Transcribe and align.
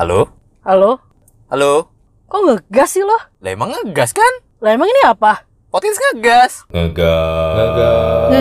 Halo? 0.00 0.32
Halo? 0.64 0.96
Halo? 1.52 1.92
Kok 2.24 2.40
ngegas 2.48 2.96
sih 2.96 3.04
lo? 3.04 3.20
Lah 3.44 3.52
emang 3.52 3.68
ngegas 3.68 4.16
kan? 4.16 4.32
Lah 4.64 4.72
emang 4.72 4.88
ini 4.88 5.04
apa? 5.04 5.44
Podcast 5.68 6.00
ngegas. 6.00 6.52
Ngegas. 6.72 8.32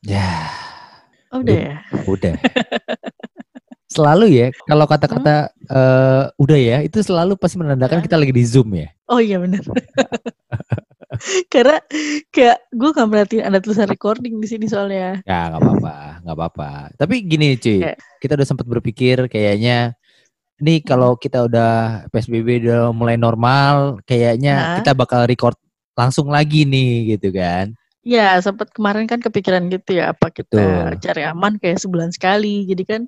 Ya, 0.00 0.32
Udah 1.36 1.56
ya? 1.60 1.76
udah. 2.08 2.34
selalu 4.00 4.26
ya, 4.40 4.46
kalau 4.64 4.88
kata-kata 4.88 5.52
eh, 5.52 6.24
udah 6.40 6.56
ya, 6.56 6.80
itu 6.80 7.04
selalu 7.04 7.36
pasti 7.36 7.60
menandakan 7.60 8.00
kita 8.00 8.16
lagi 8.16 8.32
di 8.32 8.48
Zoom 8.48 8.72
ya. 8.72 8.88
Oh 9.12 9.20
iya 9.20 9.36
bener. 9.36 9.60
Karena 11.52 11.76
kayak 12.34 12.58
gue 12.72 12.90
gak 12.90 13.08
merhatiin 13.08 13.44
ada 13.46 13.58
tulisan 13.60 13.88
recording 13.88 14.40
di 14.40 14.48
sini 14.48 14.66
soalnya. 14.66 15.20
Ya, 15.24 15.50
nggak 15.52 15.60
apa-apa, 15.60 15.96
nggak 16.24 16.36
apa-apa. 16.36 16.70
Tapi 16.96 17.14
gini, 17.24 17.56
cuy, 17.60 17.84
kita 18.20 18.36
udah 18.36 18.46
sempat 18.48 18.66
berpikir 18.66 19.28
kayaknya 19.28 19.94
nih 20.60 20.84
kalau 20.84 21.16
kita 21.16 21.48
udah 21.48 22.04
PSBB 22.12 22.68
udah 22.68 22.92
mulai 22.92 23.16
normal, 23.16 23.98
kayaknya 24.04 24.54
Hah? 24.54 24.76
kita 24.80 24.92
bakal 24.92 25.24
record 25.24 25.56
langsung 25.96 26.28
lagi 26.28 26.68
nih 26.68 27.16
gitu 27.16 27.32
kan. 27.32 27.72
Ya 28.00 28.40
sempat 28.40 28.72
kemarin 28.72 29.04
kan 29.04 29.20
kepikiran 29.20 29.68
gitu 29.68 30.00
ya 30.00 30.16
apa 30.16 30.32
kita 30.32 30.56
Betul. 30.56 31.04
cari 31.04 31.22
aman 31.28 31.60
kayak 31.60 31.80
sebulan 31.84 32.12
sekali. 32.12 32.64
Jadi 32.64 32.82
kan 32.88 33.02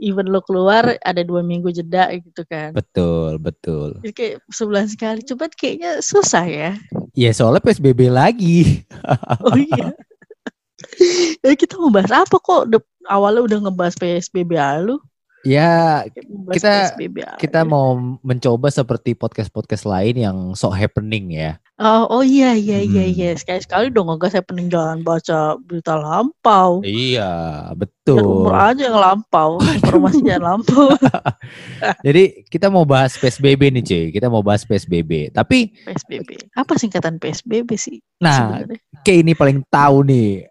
even 0.00 0.32
lo 0.32 0.40
keluar 0.40 0.96
ada 0.96 1.20
dua 1.20 1.44
minggu 1.44 1.68
jeda 1.76 2.08
gitu 2.16 2.48
kan. 2.48 2.72
Betul, 2.72 3.36
betul. 3.36 4.00
Jadi 4.00 4.12
kayak 4.16 4.36
sebulan 4.48 4.88
sekali. 4.88 5.20
Coba 5.28 5.52
kayaknya 5.52 6.00
susah 6.00 6.48
ya. 6.48 6.72
Ya 7.14 7.30
soalnya 7.34 7.62
PSBB 7.64 8.10
lagi. 8.10 8.84
Oh 9.46 9.56
iya. 9.56 9.96
Ya 11.40 11.52
kita 11.56 11.80
mau 11.80 11.88
bahas 11.88 12.12
apa 12.12 12.36
kok? 12.36 12.68
Awalnya 13.08 13.42
udah 13.46 13.58
ngebahas 13.68 13.96
PSBB 13.96 14.56
lu. 14.84 15.00
Ya 15.40 16.04
Kita- 16.52 16.92
kita 17.40 17.60
mau 17.64 17.96
mencoba 18.20 18.68
seperti 18.68 19.16
podcast-podcast 19.16 19.88
lain 19.88 20.14
yang 20.20 20.36
sok 20.52 20.76
happening 20.76 21.32
ya. 21.32 21.56
Oh, 21.80 22.04
oh 22.12 22.20
iya 22.20 22.52
iya 22.52 22.84
iya 22.84 23.08
Hmm. 23.08 23.16
iya 23.16 23.30
sekali 23.32 23.64
sekali 23.64 23.86
dong 23.88 24.12
ngegas 24.12 24.36
saya 24.36 24.44
pening 24.44 24.68
jangan 24.68 25.00
baca 25.00 25.56
berita 25.56 25.96
lampau. 25.96 26.84
Iya, 26.84 27.32
betul. 27.72 28.20
umur 28.20 28.52
aja 28.52 28.84
yang 28.84 29.00
lampau, 29.00 29.56
informasi 29.64 30.20
jangan 30.20 30.60
lampau. 30.60 30.92
Jadi 32.06 32.44
kita 32.52 32.68
mau 32.68 32.84
bahas 32.84 33.16
PSBB 33.16 33.72
nih, 33.72 33.84
cuy. 33.86 34.04
Kita 34.12 34.28
mau 34.28 34.44
bahas 34.44 34.68
PSBB. 34.68 35.32
Tapi 35.32 35.72
PSBB. 35.88 36.52
Apa 36.52 36.76
singkatan 36.76 37.16
PSBB 37.16 37.72
sih? 37.80 37.96
nah, 38.20 38.60
sebenarnya? 38.60 38.76
kayak 39.00 39.18
ini 39.24 39.32
paling 39.32 39.58
tahu 39.72 40.04
nih 40.04 40.49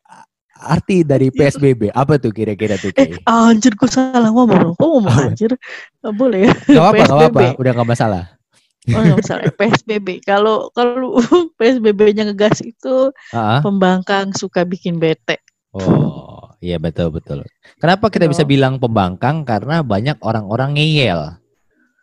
arti 0.60 1.02
dari 1.02 1.28
PSBB. 1.30 1.90
Apa 1.90 2.16
tuh 2.16 2.30
kira-kira 2.30 2.76
tuh, 2.76 2.92
Eh, 2.94 3.16
Kay? 3.16 3.24
anjir 3.24 3.74
gue 3.74 3.88
salah 3.88 4.30
ngomong. 4.30 4.76
Kok 4.80 4.86
ngomong 4.86 5.16
anjir? 5.32 5.56
Gak 6.00 6.14
boleh 6.14 6.46
ya. 6.46 6.54
Gak 6.68 6.78
apa-apa, 6.78 7.00
gak 7.00 7.10
apa-apa. 7.10 7.40
PSBB. 7.40 7.58
Udah 7.58 7.72
gak 7.74 7.90
masalah. 7.90 8.24
Oh, 8.90 9.00
nggak 9.00 9.18
masalah. 9.22 9.44
PSBB. 9.60 10.08
Kalau 10.22 10.56
kalau 10.72 11.20
PSBB-nya 11.60 12.24
ngegas 12.26 12.60
itu 12.60 13.12
Ah, 13.30 13.60
pembangkang 13.60 14.32
suka 14.34 14.64
bikin 14.64 14.98
bete. 14.98 15.40
Oh, 15.70 16.50
iya 16.60 16.76
betul 16.76 17.10
betul. 17.10 17.46
Kenapa 17.78 18.10
kita 18.10 18.26
bisa 18.26 18.42
Dong. 18.42 18.50
bilang 18.50 18.74
pembangkang? 18.78 19.46
Karena 19.46 19.80
banyak 19.80 20.18
orang-orang 20.20 20.74
ngeyel. 20.76 21.38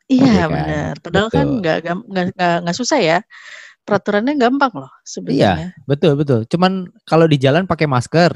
Iya 0.07 0.23
Iya 0.23 0.35
kan? 0.39 0.51
benar. 0.55 0.95
Padahal 1.03 1.29
kan 1.29 1.47
Betul. 1.59 1.63
gam- 1.83 2.07
nggak 2.07 2.27
nggak 2.39 2.55
nggak 2.63 2.77
susah 2.79 2.99
ya. 3.03 3.19
Peraturannya 3.87 4.35
gampang 4.35 4.73
loh 4.75 4.91
sebenarnya. 5.07 5.71
Betul 5.87 6.19
betul. 6.19 6.43
Cuman 6.51 6.91
kalau 7.07 7.31
di 7.31 7.39
jalan 7.39 7.65
pakai 7.71 7.87
masker, 7.87 8.35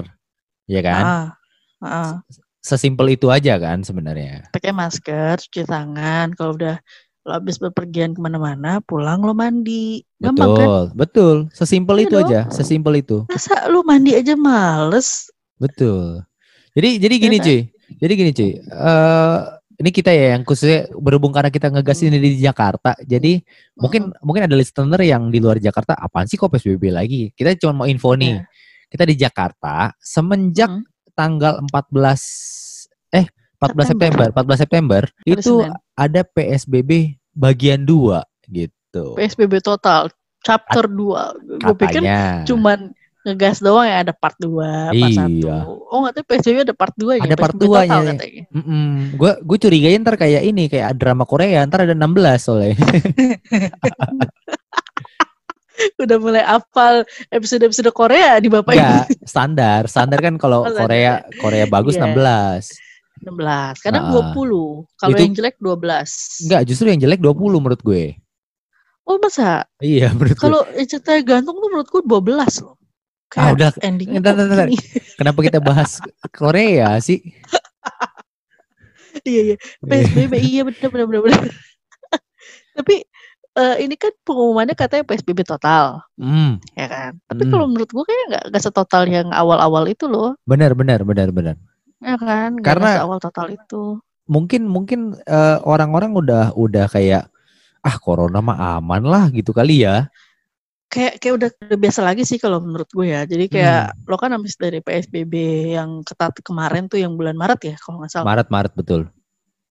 ya 0.70 0.80
kan? 0.80 1.04
Ah, 1.04 1.26
ah. 1.82 2.12
Sesimpel 2.62 3.16
itu 3.18 3.26
aja 3.32 3.56
kan 3.58 3.82
sebenarnya. 3.82 4.46
pakai 4.54 4.70
masker, 4.70 5.42
cuci 5.42 5.66
tangan. 5.66 6.30
Kalau 6.38 6.54
udah 6.54 6.78
lo 7.26 7.32
habis 7.36 7.58
bepergian 7.60 8.14
ke 8.14 8.20
mana-mana, 8.22 8.78
pulang 8.84 9.20
lo 9.26 9.34
mandi. 9.34 10.06
Gampang 10.20 10.54
kan? 10.54 10.68
Betul, 10.68 10.82
betul. 10.94 11.36
Sesimpel 11.56 11.96
Iya 11.98 12.06
itu 12.06 12.16
dong. 12.16 12.24
aja, 12.28 12.40
sesimpel 12.52 12.94
itu. 13.00 13.18
Masa 13.26 13.66
lo 13.72 13.80
mandi 13.82 14.12
aja 14.14 14.34
males? 14.36 15.28
Betul. 15.58 16.22
Jadi 16.76 17.02
jadi 17.02 17.14
Iya 17.18 17.24
gini 17.26 17.36
kan? 17.36 17.44
cuy. 17.44 17.58
Jadi 18.00 18.12
gini 18.14 18.30
cuy. 18.30 18.50
Eh 18.62 19.38
ini 19.80 19.90
kita 19.90 20.12
ya 20.12 20.36
yang 20.36 20.44
khususnya 20.44 20.92
berhubung 20.92 21.32
karena 21.32 21.48
kita 21.48 21.72
ngegas 21.72 22.04
ini 22.04 22.20
di 22.20 22.36
Jakarta. 22.36 22.92
Jadi 23.00 23.40
mungkin 23.74 24.12
mungkin 24.20 24.44
ada 24.44 24.52
listener 24.52 25.00
yang 25.00 25.32
di 25.32 25.40
luar 25.40 25.56
Jakarta 25.56 25.96
apaan 25.96 26.28
sih 26.28 26.36
kok 26.36 26.52
PSBB 26.52 26.92
lagi? 26.92 27.32
Kita 27.32 27.56
cuma 27.56 27.82
mau 27.82 27.86
info 27.88 28.12
nih. 28.12 28.36
Iya. 28.36 28.44
Kita 28.90 29.04
di 29.08 29.14
Jakarta 29.16 29.96
semenjak 29.96 30.68
Hmm. 30.68 30.84
tanggal 31.16 31.64
14 31.64 32.88
eh 33.10 33.24
14 33.56 33.92
September. 33.92 34.24
September, 34.24 34.26
14 34.36 34.60
September 34.60 35.02
Hari 35.04 35.32
itu 35.32 35.54
Senin. 35.64 35.72
ada 35.96 36.20
PSBB 36.24 36.90
bagian 37.32 37.80
2 37.84 38.20
gitu. 38.48 39.16
PSBB 39.16 39.60
total, 39.60 40.08
chapter 40.40 40.84
2. 40.84 41.60
Gue 41.60 41.74
pikir 41.76 42.02
cuman 42.44 42.92
ngegas 43.20 43.60
doang 43.60 43.84
ya 43.84 44.00
ada 44.00 44.12
part 44.12 44.32
2, 44.36 44.48
part 44.48 45.12
1. 45.12 45.44
Iya. 45.44 45.56
Oh 45.68 45.98
nggak 46.00 46.14
tahu 46.16 46.24
PSBB 46.24 46.56
ada 46.64 46.72
part 46.72 46.94
2 46.96 47.20
nya. 47.20 47.24
Ada 47.28 47.36
part 47.36 47.52
PSBB 47.52 47.60
total 47.68 47.84
duanya. 47.84 48.12
katanya. 48.16 48.42
Gue 49.12 49.32
gue 49.40 49.58
curigain 49.58 50.00
ntar 50.00 50.16
kayak 50.16 50.42
ini 50.42 50.64
kayak 50.66 50.96
drama 50.96 51.24
Korea 51.24 51.60
ntar 51.64 51.84
ada 51.84 51.92
16 51.92 52.00
soalnya. 52.40 52.74
Udah 55.96 56.16
mulai 56.20 56.44
hafal 56.44 57.08
episode-episode 57.28 57.88
Korea 57.90 58.36
di 58.36 58.52
Bapak 58.52 58.72
Enggak, 58.72 59.06
standar. 59.32 59.80
Standar 59.88 60.20
kan 60.20 60.36
kalau. 60.36 60.68
Korea 60.68 61.24
Korea 61.40 61.64
bagus 61.66 61.96
Iya. 61.96 62.04
16. 62.08 62.76
16. 63.20 63.84
Kadang 63.84 64.04
Ah. 64.08 64.32
20. 64.32 64.88
Kalau 64.96 65.12
Itu- 65.16 65.22
yang 65.24 65.34
jelek 65.36 65.56
12. 65.56 66.08
Enggak, 66.44 66.62
justru 66.64 66.84
yang 66.88 67.00
jelek 67.00 67.20
20 67.20 67.60
menurut 67.60 67.80
gue. 67.80 68.16
Oh 69.04 69.16
masa? 69.16 69.64
Iya, 69.76 70.12
menurut 70.12 70.36
gue. 70.36 70.44
Kalau 70.44 70.60
ceritanya 70.76 71.20
gantung 71.22 71.56
tuh 71.56 71.68
menurutku 71.68 71.98
12 72.00 72.60
loh. 72.60 72.79
Ah, 73.30 73.32
Kayak 73.50 73.50
udah. 73.54 73.70
endingnya 73.86 74.18
bentar. 74.18 74.66
gini. 74.66 74.76
Kenapa 75.14 75.38
kita 75.40 75.58
bahas 75.58 76.02
Korea 76.34 76.98
sih? 76.98 77.22
iya 79.28 79.54
iya. 79.54 79.56
PSBB 79.80 80.32
iya 80.38 80.60
benar 80.64 80.88
benar 80.90 81.20
benar. 81.22 81.42
Tapi 82.74 82.94
eh, 83.52 83.74
ini 83.82 83.94
kan 83.94 84.10
pengumumannya 84.22 84.74
katanya 84.74 85.02
PSBB 85.04 85.42
total, 85.42 86.02
Hmm, 86.14 86.58
ya 86.74 86.86
kan? 86.86 87.10
Tapi 87.26 87.42
Hmm. 87.46 87.50
kalau 87.50 87.64
menurut 87.66 87.90
gua 87.90 88.02
kayak 88.02 88.24
nggak 88.30 88.42
nggak 88.50 88.62
setotal 88.62 89.02
yang 89.06 89.28
awal-awal 89.30 89.86
itu 89.86 90.06
loh, 90.06 90.34
benar 90.42 90.74
benar 90.74 91.02
benar 91.02 91.30
benar. 91.30 91.54
ya 92.00 92.14
kan? 92.16 92.56
Nggak 92.56 92.66
Karena- 92.66 93.02
awal 93.02 93.18
total 93.18 93.50
itu. 93.50 93.98
Mungkin 94.26 94.62
mungkin 94.66 95.18
eh, 95.20 95.56
orang-orang 95.62 96.14
udah 96.14 96.44
udah 96.54 96.86
kayak 96.86 97.26
ah 97.82 97.96
corona 97.98 98.38
mah 98.38 98.78
aman 98.78 99.02
lah 99.02 99.24
gitu 99.30 99.50
kali 99.50 99.82
ya. 99.82 100.06
Kayak 100.90 101.22
kayak 101.22 101.34
udah, 101.38 101.48
udah 101.70 101.78
biasa 101.78 102.00
lagi 102.02 102.22
sih 102.26 102.42
kalau 102.42 102.58
menurut 102.58 102.90
gue 102.90 103.06
ya. 103.14 103.22
Jadi 103.22 103.46
kayak 103.46 103.94
Hmm. 103.94 104.10
lo 104.10 104.16
kan 104.18 104.34
habis 104.34 104.58
dari 104.58 104.82
PSBB 104.82 105.34
yang 105.78 106.02
ketat 106.02 106.34
kemarin 106.42 106.90
tuh 106.90 106.98
yang 106.98 107.14
bulan 107.14 107.38
Maret 107.38 107.60
ya 107.62 107.74
kalau 107.78 108.02
nggak 108.02 108.10
salah. 108.10 108.26
Maret 108.26 108.48
Maret 108.50 108.74
betul. 108.74 109.02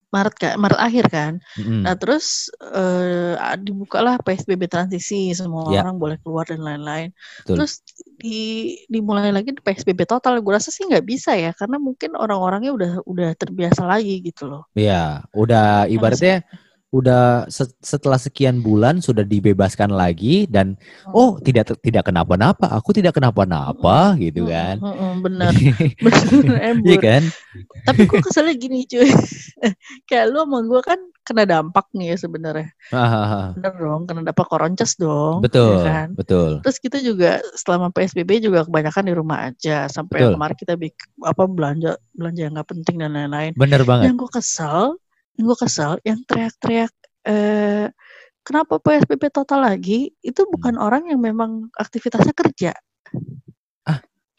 Maret 0.10 0.36
kan, 0.42 0.54
Maret 0.58 0.80
akhir 0.82 1.06
kan. 1.14 1.34
Mm-mm. 1.54 1.86
Nah 1.86 1.94
terus 1.94 2.50
eh 2.66 3.38
dibukalah 3.62 4.18
PSBB 4.24 4.66
transisi 4.66 5.30
semua 5.38 5.70
Ya. 5.70 5.86
orang 5.86 6.02
boleh 6.02 6.18
keluar 6.24 6.50
dan 6.50 6.66
lain-lain. 6.66 7.14
Terus 7.46 7.86
di 8.18 8.74
dimulai 8.90 9.30
lagi 9.30 9.54
di 9.54 9.62
PSBB 9.62 10.10
total. 10.10 10.42
Gue 10.42 10.58
rasa 10.58 10.74
sih 10.74 10.88
nggak 10.90 11.06
bisa 11.06 11.38
ya 11.38 11.54
karena 11.54 11.78
mungkin 11.78 12.18
orang-orangnya 12.18 12.72
udah 12.74 12.92
udah 13.06 13.30
terbiasa 13.38 13.86
lagi 13.86 14.18
gitu 14.26 14.50
loh. 14.50 14.66
Iya, 14.74 15.30
udah 15.30 15.86
ibaratnya 15.86 16.42
udah 16.90 17.46
se- 17.54 17.78
setelah 17.86 18.18
sekian 18.18 18.66
bulan 18.66 18.98
sudah 18.98 19.22
dibebaskan 19.22 19.94
lagi 19.94 20.50
dan 20.50 20.74
oh 21.14 21.38
tidak 21.38 21.70
tidak 21.86 22.10
kenapa-napa, 22.10 22.66
aku 22.74 22.98
tidak 22.98 23.14
kenapa-napa 23.14 24.18
gitu 24.18 24.50
kan. 24.50 24.82
bener 25.22 25.54
embur. 26.74 26.90
Iya 26.90 26.98
kan? 26.98 27.24
Tapi 27.86 28.10
gue 28.10 28.20
keselnya 28.26 28.56
gini 28.58 28.90
cuy. 28.90 29.06
Kayak 30.10 30.34
lu 30.34 30.42
sama 30.42 30.60
gue 30.66 30.82
kan 30.82 31.00
kena 31.22 31.46
dampak 31.46 31.86
nih 31.94 32.18
ya 32.18 32.26
sebenarnya. 32.26 32.68
Hahaha. 32.90 33.54
Bener 33.54 33.74
dong, 33.78 34.02
kena 34.10 34.22
dampak 34.26 34.48
koronces 34.50 34.98
dong. 34.98 35.46
betul, 35.46 35.86
ya 35.86 35.86
kan? 35.86 36.08
betul. 36.18 36.58
Terus 36.66 36.78
kita 36.82 36.98
juga 37.06 37.38
selama 37.54 37.94
PSBB 37.94 38.42
juga 38.42 38.66
kebanyakan 38.66 39.04
di 39.06 39.14
rumah 39.14 39.38
aja 39.54 39.86
sampai 39.86 40.26
Betul. 40.26 40.34
kemarin 40.42 40.58
kita 40.58 40.74
apa 41.22 41.44
belanja 41.46 41.92
belanja 42.18 42.42
yang 42.42 42.54
nggak 42.58 42.70
penting 42.74 42.96
dan 42.98 43.14
lain-lain. 43.14 43.52
Bener 43.54 43.86
banget. 43.86 44.10
Yang 44.10 44.26
gue 44.26 44.30
kesel, 44.42 44.98
gue 45.40 45.58
kesel, 45.58 45.98
yang 46.04 46.20
teriak-teriak 46.28 46.92
eh 47.28 47.88
kenapa 48.44 48.80
PSBB 48.80 49.32
total 49.32 49.68
lagi 49.68 50.12
itu 50.24 50.42
bukan 50.48 50.80
Hmm. 50.80 50.86
orang 50.86 51.04
yang 51.12 51.20
memang 51.20 51.68
aktivitasnya 51.76 52.36
kerja. 52.36 52.72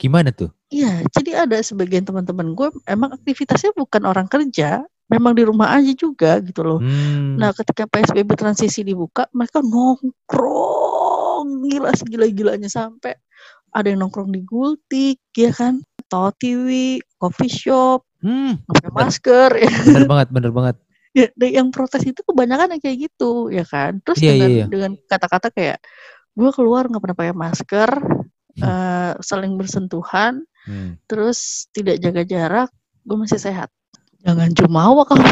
Gimana 0.01 0.33
tuh? 0.33 0.49
Iya, 0.73 1.05
jadi 1.13 1.45
ada 1.45 1.61
sebagian 1.61 2.09
teman-teman 2.09 2.57
gue 2.57 2.73
emang 2.89 3.13
aktivitasnya 3.13 3.77
bukan 3.77 4.09
orang 4.09 4.33
kerja, 4.33 4.81
memang 5.13 5.37
di 5.37 5.45
rumah 5.45 5.77
aja 5.77 5.93
juga 5.93 6.41
gitu 6.41 6.65
loh. 6.65 6.81
Hmm, 6.81 7.37
Nah, 7.37 7.53
ketika 7.53 7.85
PSBB 7.85 8.33
transisi 8.33 8.81
dibuka, 8.81 9.29
mereka 9.37 9.61
nongkrong 9.61 11.69
gila 11.69 11.93
segila-gilanya 11.93 12.73
sampai 12.73 13.13
ada 13.77 13.93
yang 13.93 14.09
nongkrong 14.09 14.33
di 14.33 14.41
Gultik, 14.41 15.21
ya 15.37 15.53
kan, 15.53 15.85
Totiwi, 16.09 17.05
coffee 17.21 17.53
shop, 17.53 18.09
Hmm, 18.25 18.57
pakai 18.65 18.89
masker 18.97 19.51
ya. 19.61 19.73
bener 19.85 20.09
banget, 20.09 20.29
bener 20.33 20.49
banget. 20.49 20.81
Ya 21.11 21.27
yang 21.43 21.75
protes 21.75 22.07
itu 22.07 22.23
kebanyakan 22.23 22.79
yang 22.79 22.83
kayak 22.83 23.11
gitu 23.11 23.51
ya 23.51 23.67
kan 23.67 23.99
terus 24.07 24.23
Iya, 24.23 24.31
dengan 24.33 24.51
iya, 24.51 24.59
iya. 24.63 24.67
dengan 24.71 24.91
kata-kata 25.11 25.49
kayak 25.51 25.79
gue 26.39 26.51
keluar 26.55 26.87
nggak 26.87 27.03
pernah 27.03 27.19
pakai 27.19 27.35
masker 27.35 27.91
eh, 28.61 29.13
saling 29.21 29.55
bersentuhan 29.59 30.43
Hmm. 30.61 31.01
terus 31.09 31.73
tidak 31.73 32.05
jaga 32.05 32.21
jarak 32.21 32.69
gue 33.09 33.17
masih 33.17 33.41
sehat 33.41 33.73
jangan 34.21 34.53
jumawa 34.53 35.09
kamu 35.09 35.25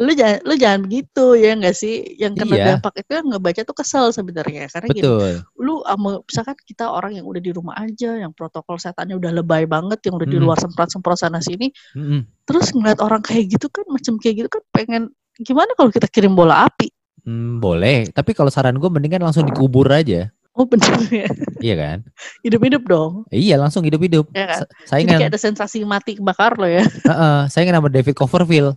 lu 0.00 0.10
jangan 0.10 0.40
lu 0.42 0.54
jangan 0.56 0.80
begitu 0.80 1.24
ya 1.36 1.52
enggak 1.52 1.76
sih 1.76 1.94
yang 2.16 2.32
kena 2.32 2.56
Iya. 2.56 2.64
dampak 2.74 2.96
itu 2.98 3.12
yang 3.12 3.26
ngebaca 3.28 3.60
tuh 3.60 3.76
kesel 3.76 4.08
sebenarnya 4.10 4.64
karena 4.66 4.88
gini 4.88 5.04
Betul. 5.04 5.32
lu 5.56 5.84
ama, 5.84 6.24
misalkan 6.24 6.56
kita 6.58 6.88
orang 6.88 7.12
yang 7.14 7.28
udah 7.28 7.36
di 7.38 7.52
rumah 7.52 7.76
aja 7.76 8.16
yang 8.16 8.32
protokol 8.32 8.74
sehatannya 8.74 9.14
udah 9.14 9.30
lebay 9.30 9.64
banget 9.64 10.00
yang 10.02 10.16
udah 10.16 10.24
di 10.24 10.34
Hmm. 10.34 10.44
luar 10.44 10.56
semprot-semprot 10.56 11.20
sana 11.20 11.38
sini 11.38 11.68
Mm-mm. 11.92 12.24
terus 12.42 12.72
ngeliat 12.72 12.96
orang 12.98 13.20
kayak 13.20 13.52
gitu 13.52 13.68
kan 13.68 13.84
macam 13.86 14.16
kayak 14.16 14.40
gitu 14.40 14.48
kan 14.48 14.62
pengen 14.70 15.02
gimana 15.36 15.68
kalau 15.74 15.88
kita 15.88 16.08
kirim 16.08 16.32
bola 16.32 16.64
api 16.64 16.88
Hmm, 17.20 17.60
boleh. 17.60 18.08
Tapi 18.08 18.32
kalau 18.32 18.48
saran 18.48 18.80
gue 18.80 18.88
mendingan 18.88 19.20
langsung 19.20 19.44
dikubur 19.44 19.84
aja. 19.92 20.32
oh 20.50 20.64
bener 20.64 20.88
ya 21.12 21.28
Iya 21.60 21.74
kan? 21.76 21.98
hidup-hidup 22.40 22.82
dong 22.82 23.28
Iya 23.28 23.54
langsung 23.54 23.84
hidup-hidup. 23.84 24.32
Ya 24.32 24.48
kan? 24.48 24.58
Sa- 24.58 24.66
jadi 24.66 24.88
Saingan, 24.88 25.18
kayak 25.20 25.30
ada 25.30 25.38
sensasi 25.38 25.84
mati 25.84 26.16
kebakar 26.16 26.56
lo 26.56 26.64
ya 26.64 26.80
Heeh, 26.80 27.38
saingan 27.46 27.76
sama 27.76 27.92
David 27.92 28.16
Copperfield. 28.16 28.72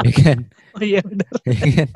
Iya 0.00 0.12
kan? 0.16 0.38
oh 0.74 0.82
iya 0.82 1.00
bener 1.00 1.28
Iya 1.48 1.70
kan? 1.74 1.88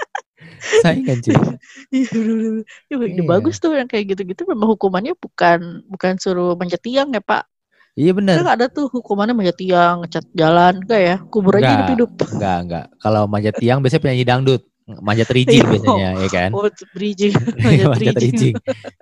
Saingan 0.82 1.18
cuy. 1.18 1.34
iya 1.96 2.06
bener-bener. 2.08 2.64
Ya, 2.86 2.96
Iya. 3.02 3.22
bagus 3.26 3.56
tuh 3.58 3.74
yang 3.74 3.86
kayak 3.86 4.14
gitu-gitu 4.14 4.42
memang 4.46 4.68
hukumannya 4.70 5.14
bukan 5.14 5.82
bukan 5.86 6.12
suruh 6.18 6.54
manjat 6.54 6.78
tiang 6.78 7.10
ya 7.10 7.18
pak 7.18 7.46
Iya 7.92 8.16
bener. 8.16 8.40
kan 8.40 8.56
ada 8.56 8.66
tuh 8.66 8.88
hukumannya 8.88 9.34
manjat 9.34 9.58
tiang 9.58 10.00
ngecat 10.00 10.24
jalan 10.32 10.80
enggak 10.80 11.00
ya 11.02 11.16
kubur 11.28 11.52
aja 11.52 11.60
Enggak. 11.60 11.72
hidup-hidup 11.76 12.10
Enggak, 12.38 12.56
enggak. 12.64 12.84
Kalau 12.98 13.22
manjat 13.26 13.54
tiang 13.56 13.78
biasanya 13.78 14.02
penyanyi 14.02 14.24
dangdut. 14.24 14.62
Manjat 14.82 15.28
rijing 15.30 15.62
Iya. 15.62 15.70
biasanya, 15.70 16.08
ya 16.18 16.28
kan? 16.28 16.50
oh 16.52 16.66
bridging 16.90 17.32
manjat 17.62 17.86
manjat 17.86 18.16
bridging 18.18 18.18
rijing. 18.18 18.54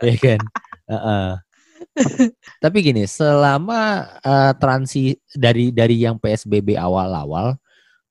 ya 0.03 0.15
kan? 0.19 0.41
Heeh. 0.87 1.29
Tapi 2.59 2.77
gini, 2.83 3.03
selama 3.05 3.81
eh, 4.21 4.53
transi 4.57 5.03
dari 5.33 5.71
dari 5.71 5.97
yang 5.99 6.21
PSBB 6.21 6.77
awal-awal, 6.77 7.57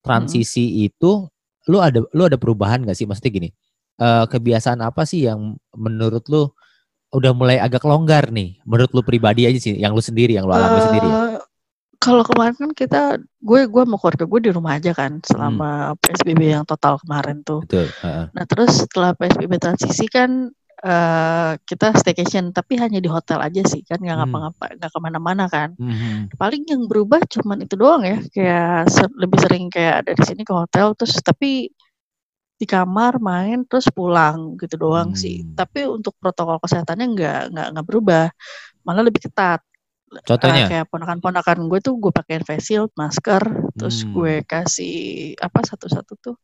transisi 0.00 0.84
itu 0.84 1.28
lu 1.68 1.78
ada 1.78 2.00
lu 2.12 2.22
ada 2.24 2.40
perubahan 2.40 2.82
gak 2.82 2.96
sih? 2.96 3.04
Maksudnya 3.04 3.32
gini, 3.32 3.48
eh, 3.96 4.24
kebiasaan 4.26 4.80
apa 4.80 5.04
sih 5.04 5.28
yang 5.28 5.56
menurut 5.76 6.24
lu 6.28 6.48
udah 7.10 7.32
mulai 7.34 7.58
agak 7.58 7.82
longgar 7.84 8.30
nih? 8.30 8.58
Menurut 8.64 8.90
lu 8.94 9.02
pribadi 9.02 9.44
aja 9.44 9.58
sih, 9.58 9.74
yang 9.76 9.92
lu 9.92 10.00
sendiri, 10.00 10.38
yang 10.38 10.46
lu 10.46 10.54
alami 10.54 10.80
sendiri. 10.80 11.08
ya? 11.08 11.42
Kalau 12.00 12.24
kemarin 12.24 12.56
kan 12.56 12.70
kita, 12.72 13.00
gue 13.44 13.60
gue 13.68 13.82
mau 13.84 14.00
keluarga 14.00 14.24
gue 14.24 14.40
di 14.40 14.50
rumah 14.50 14.80
aja 14.80 14.96
kan 14.96 15.20
selama 15.20 15.92
Hmm. 15.92 15.98
PSBB 16.00 16.40
yang 16.48 16.64
total 16.64 16.96
kemarin 16.96 17.44
tuh. 17.44 17.60
Betul. 17.60 17.92
heeh. 17.92 18.24
Nah 18.32 18.44
terus 18.48 18.88
setelah 18.88 19.12
PSBB 19.12 19.60
transisi 19.60 20.08
kan 20.08 20.48
eh 20.80 21.52
kita 21.68 21.92
staycation 21.92 22.56
tapi 22.56 22.80
hanya 22.80 23.04
di 23.04 23.08
hotel 23.12 23.36
aja 23.44 23.60
sih 23.68 23.84
kan 23.84 24.00
nggak 24.00 24.16
Hmm. 24.16 24.24
ngapa-ngapa 24.32 24.64
nggak 24.80 24.90
ke 24.96 24.98
mana-mana 25.04 25.44
kan. 25.52 25.76
Mhm. 25.76 26.32
Paling 26.40 26.62
yang 26.72 26.82
berubah 26.88 27.20
cuman 27.28 27.64
itu 27.68 27.76
doang 27.76 28.00
ya 28.00 28.16
kayak 28.32 28.88
se- 28.88 29.16
lebih 29.20 29.38
sering 29.44 29.68
kayak 29.68 30.08
dari 30.08 30.22
sini 30.24 30.42
ke 30.42 30.54
hotel 30.56 30.96
terus 30.96 31.20
tapi 31.20 31.68
di 32.60 32.66
kamar 32.68 33.16
main 33.20 33.64
terus 33.64 33.88
pulang 33.92 34.56
gitu 34.60 34.76
doang 34.80 35.16
sih. 35.16 35.44
Hmm. 35.44 35.56
Tapi 35.56 35.84
untuk 35.88 36.12
protokol 36.20 36.60
kesehatannya 36.60 37.06
nggak 37.16 37.40
nggak 37.52 37.66
nggak 37.76 37.86
berubah 37.88 38.26
malah 38.84 39.04
lebih 39.04 39.24
ketat. 39.28 39.60
Contohnya? 40.10 40.66
Kayak 40.66 40.90
ponakan-ponakan 40.90 41.70
gue 41.70 41.78
tuh 41.78 41.94
gue 42.02 42.10
pakein 42.10 42.42
face 42.42 42.66
shield, 42.74 42.90
masker, 42.98 43.38
terus 43.78 44.02
Hmm. 44.02 44.10
gue 44.18 44.34
kasih 44.42 44.94
apa 45.38 45.62
satu-satu 45.62 46.12
tuh 46.18 46.34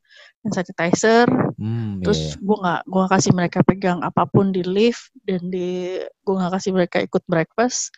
hand 0.47 0.55
sanitizer, 0.55 1.27
Hmm, 1.59 1.99
terus 1.99 2.39
iya. 2.39 2.47
gue 2.47 2.57
nggak 2.63 2.81
gue 2.87 2.99
nggak 3.03 3.15
kasih 3.19 3.33
mereka 3.35 3.59
pegang 3.67 3.99
apa 4.07 4.23
pun 4.31 4.55
di 4.55 4.63
lift 4.63 5.11
dan 5.27 5.51
di 5.51 5.99
gue 5.99 6.35
nggak 6.39 6.55
kasih 6.55 6.71
mereka 6.71 7.03
ikut 7.03 7.27
breakfast. 7.27 7.91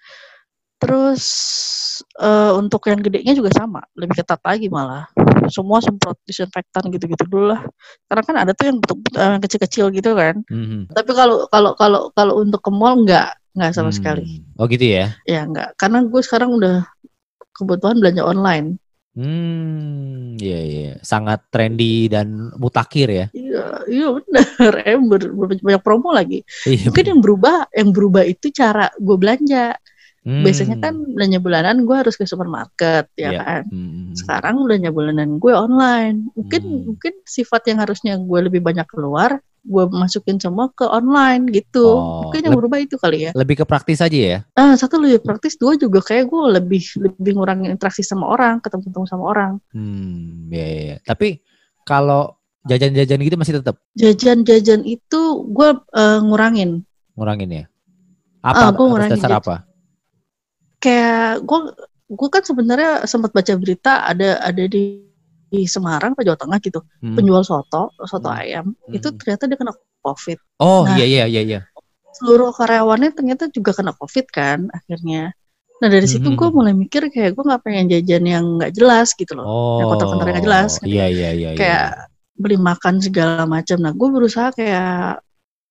Terus 0.78 1.24
eh, 2.22 2.52
untuk 2.54 2.86
yang 2.86 3.02
gedenya 3.02 3.34
juga 3.34 3.50
sama, 3.50 3.82
lebih 3.98 4.22
ketat 4.22 4.38
lagi 4.46 4.70
malah. 4.70 5.10
Semua 5.50 5.82
semprot 5.82 6.16
disinfektan 6.24 6.86
gitu-gitu 6.94 7.26
dulu 7.26 7.50
lah. 7.52 7.60
Karena 8.06 8.22
kan 8.22 8.36
ada 8.46 8.52
tuh 8.54 8.70
yang 8.70 8.78
bentuk 8.78 8.98
eh, 9.18 9.28
yang 9.36 9.42
kecil-kecil 9.42 9.86
gitu 9.92 10.14
kan. 10.14 10.40
Mhm. 10.48 10.94
Tapi 10.94 11.10
kalau 11.12 11.44
kalau 11.50 11.74
kalau 11.74 12.00
kalau 12.14 12.34
untuk 12.40 12.62
ke 12.62 12.70
mall 12.70 13.02
nggak 13.02 13.36
nggak 13.58 13.74
sama 13.74 13.90
Hmm. 13.90 13.98
sekali. 13.98 14.24
Oh 14.54 14.70
gitu 14.70 14.86
ya? 14.86 15.18
Ya 15.26 15.42
enggak, 15.42 15.74
karena 15.74 16.06
gue 16.06 16.22
sekarang 16.22 16.54
udah 16.54 16.86
kebutuhan 17.52 17.98
belanja 17.98 18.22
online. 18.22 18.78
Hmm, 19.18 20.38
iya 20.38 20.58
iya, 20.62 20.92
sangat 21.02 21.42
trendy 21.50 22.06
dan 22.06 22.54
mutakhir 22.54 23.08
ya. 23.10 23.26
Iya, 23.34 23.64
iya 23.90 24.06
benar. 24.14 24.72
Em 24.94 25.02
ber- 25.10 25.34
ber- 25.34 25.58
banyak 25.58 25.82
promo 25.82 26.14
lagi. 26.14 26.46
Iya. 26.62 26.94
Mungkin 26.94 27.06
yang 27.18 27.20
berubah, 27.20 27.66
yang 27.74 27.90
berubah 27.90 28.22
itu 28.22 28.54
cara 28.54 28.86
gue 28.94 29.16
belanja. 29.18 29.74
Hmm. 30.28 30.44
Biasanya 30.44 30.76
kan 30.76 31.08
belanja 31.08 31.40
bulanan 31.40 31.76
gue 31.82 31.96
harus 31.96 32.12
ke 32.12 32.28
supermarket, 32.28 33.08
ya 33.16 33.32
Iya. 33.32 33.40
kan. 33.40 33.62
Hmm. 33.66 34.12
Sekarang 34.12 34.60
belanja 34.60 34.92
bulanan 34.92 35.40
gue 35.40 35.50
online. 35.50 36.28
Mungkin 36.36 36.62
Hmm. 36.62 36.82
mungkin 36.84 37.12
sifat 37.24 37.64
yang 37.64 37.80
harusnya 37.80 38.20
gue 38.20 38.40
lebih 38.44 38.60
banyak 38.60 38.84
keluar, 38.84 39.40
gue 39.58 39.84
masukin 39.88 40.36
semua 40.36 40.68
ke 40.70 40.84
online 40.84 41.48
gitu. 41.48 41.80
Oh, 41.88 42.28
Mungkin 42.28 42.44
yang 42.44 42.54
berubah 42.54 42.76
itu 42.76 42.94
kali 42.94 43.24
ya. 43.24 43.32
lebih 43.32 43.56
ke 43.56 43.64
praktis 43.64 43.98
aja 43.98 44.12
ya. 44.14 44.38
Ah, 44.52 44.76
satu 44.76 45.00
lebih 45.00 45.24
praktis, 45.24 45.56
dua 45.56 45.74
juga 45.74 46.04
kayak 46.04 46.28
gue 46.28 46.42
lebih 46.54 46.82
lebih 46.98 47.32
ngurangin 47.32 47.72
interaksi 47.72 48.04
sama 48.04 48.28
orang, 48.28 48.60
ketemu-ketemu 48.60 49.06
sama 49.08 49.24
orang. 49.24 49.52
Hmm, 49.72 50.52
iya 50.52 50.60
iya. 50.62 50.80
iya. 50.84 50.96
Tapi 51.00 51.40
kalau 51.82 52.36
jajan-jajan 52.64 53.16
gitu 53.18 53.36
masih 53.36 53.64
tetap 53.64 53.80
jajan-jajan 53.94 54.84
itu 54.84 55.20
gue 55.48 55.68
eh, 55.90 56.20
ngurangin 56.20 56.84
ngurangin 57.16 57.50
ya. 57.50 57.64
Ah, 58.38 58.52
Apa 58.54 58.76
gua 58.76 58.84
atas 58.84 58.88
ngurangin 58.92 59.12
dasar 59.16 59.30
jajan. 59.30 59.40
apa? 59.40 59.56
Kayak 60.78 61.42
gue 61.42 61.58
gue 62.08 62.28
kan 62.30 62.42
sebenarnya 62.42 63.04
sempat 63.04 63.30
baca 63.30 63.52
berita 63.54 64.06
ada 64.06 64.40
ada 64.40 64.64
di, 64.64 65.04
di 65.48 65.60
Semarang 65.64 66.16
atau 66.16 66.24
Jawa 66.24 66.38
Tengah 66.38 66.58
gitu 66.58 66.80
Hmm. 67.02 67.14
penjual 67.14 67.42
soto 67.42 67.92
soto 68.00 68.28
Hmm. 68.28 68.38
ayam 68.40 68.66
Hmm. 68.72 68.94
itu 68.94 69.08
ternyata 69.14 69.44
dia 69.44 69.56
kena 69.56 69.72
covid 70.00 70.38
Oh 70.58 70.86
Nah. 70.86 70.96
iya 70.96 71.04
iya 71.04 71.24
iya 71.26 71.42
iya. 71.42 71.60
seluruh 72.14 72.50
karyawannya 72.50 73.12
ternyata 73.12 73.46
juga 73.48 73.70
kena 73.70 73.92
covid 73.92 74.26
kan 74.28 74.66
akhirnya 74.72 75.30
nah 75.78 75.86
dari 75.86 76.06
situ 76.06 76.26
Hmm. 76.26 76.34
gue 76.34 76.48
mulai 76.50 76.74
mikir 76.74 77.06
kayak 77.06 77.34
gue 77.34 77.44
nggak 77.44 77.62
pengen 77.62 77.86
jajan 77.86 78.24
yang 78.24 78.44
nggak 78.58 78.72
jelas 78.74 79.14
gitu 79.14 79.38
loh 79.38 79.46
Oh. 79.46 79.78
yang 79.78 79.86
kotor-kotor 79.92 80.26
nggak 80.26 80.42
jelas. 80.42 80.70
Iya 80.82 81.06
iya 81.06 81.30
iya. 81.30 81.50
iya. 81.54 81.58
kayak 81.58 81.86
beli 82.34 82.54
makan 82.56 82.98
segala 82.98 83.44
macam 83.44 83.78
nah 83.78 83.90
gue 83.90 84.08
berusaha 84.08 84.54
kayak 84.54 85.22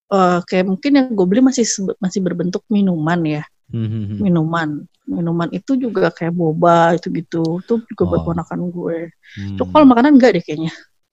eh, 0.08 0.38
kayak 0.44 0.64
mungkin 0.64 0.90
yang 0.94 1.06
gue 1.12 1.26
beli 1.28 1.40
masih 1.40 1.64
masih 1.98 2.20
berbentuk 2.20 2.60
minuman 2.68 3.20
ya 3.24 3.44
Hmm, 3.68 3.84
hmm, 3.84 4.04
hmm. 4.08 4.18
minuman 4.24 4.68
minuman 5.08 5.48
itu 5.50 5.74
juga 5.74 6.08
kayak 6.08 6.30
boba 6.30 6.92
itu 6.92 7.08
gitu 7.10 7.42
tuh 7.64 7.80
juga 7.82 8.02
buat 8.06 8.20
Oh. 8.20 8.26
ponakan 8.28 8.60
gue 8.68 8.98
Hmm. 9.34 9.56
Kalau 9.58 9.84
makanan 9.84 10.16
enggak 10.16 10.36
deh 10.36 10.42
kayaknya 10.42 10.72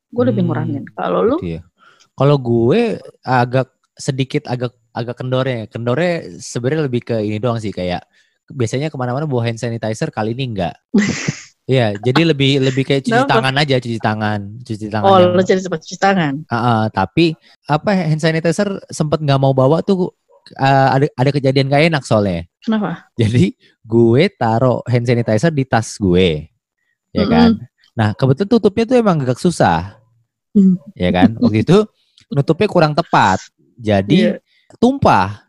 gue 0.10 0.24
lebih 0.26 0.44
Hmm. 0.44 0.50
ngurangin 0.50 0.84
kalau 0.90 1.20
lu 1.22 1.36
Gitu 1.38 1.58
ya. 1.58 1.62
Kalau 2.12 2.38
gue 2.38 2.82
agak 3.22 3.68
sedikit 3.94 4.44
agak 4.46 4.72
agak 4.92 5.16
kendornya. 5.16 5.68
Kendornya 5.68 6.14
sebenarnya 6.38 6.88
lebih 6.88 7.02
ke 7.04 7.16
ini 7.20 7.36
doang 7.38 7.58
sih 7.58 7.72
kayak 7.72 8.08
biasanya 8.48 8.88
ke 8.88 8.96
mana-mana 8.96 9.24
bawa 9.24 9.44
hand 9.44 9.58
sanitizer 9.58 10.08
kali 10.10 10.32
ini 10.32 10.52
enggak. 10.52 10.76
Iya, 11.66 11.98
jadi 11.98 12.30
lebih 12.30 12.62
lebih 12.62 12.86
kayak 12.86 13.02
cuci 13.04 13.26
tangan 13.26 13.58
aja, 13.58 13.82
cuci 13.82 13.98
tangan, 13.98 14.62
cuci 14.62 14.86
tangan. 14.86 15.02
oh 15.04 15.18
yang- 15.18 15.34
lu 15.34 15.42
jadi 15.42 15.58
cepat 15.58 15.82
cuci 15.82 15.98
tangan 15.98 16.34
Ah, 16.46 16.54
ah, 16.54 16.84
tapi 16.88 17.34
apa 17.66 17.90
hand 18.06 18.22
sanitizer 18.22 18.70
sempet 18.88 19.18
nggak 19.18 19.42
mau 19.42 19.50
bawa 19.50 19.82
tuh 19.82 20.14
ah, 20.56 20.94
ada 20.94 21.06
ada 21.14 21.30
kejadian 21.34 21.68
gak 21.68 21.84
enak 21.90 22.04
soalnya. 22.06 22.46
kenapa 22.62 23.10
Jadi 23.16 23.54
gue 23.82 24.24
taruh 24.34 24.82
hand 24.86 25.06
sanitizer 25.06 25.50
di 25.50 25.64
tas 25.64 25.98
gue, 25.98 26.50
ya 27.12 27.26
kan. 27.26 27.58
Nah 27.94 28.12
kebetulan 28.14 28.50
tutupnya 28.50 28.84
tuh 28.86 28.98
emang 29.00 29.18
agak 29.22 29.38
susah, 29.38 29.98
Hmm. 30.52 30.76
ya 30.94 31.10
kan. 31.12 31.36
Waktu 31.38 31.62
itu 31.64 31.78
nutupnya 32.30 32.68
kurang 32.68 32.94
tepat, 32.94 33.40
jadi 33.76 34.40
Iya, 34.40 34.76
tumpah, 34.78 35.46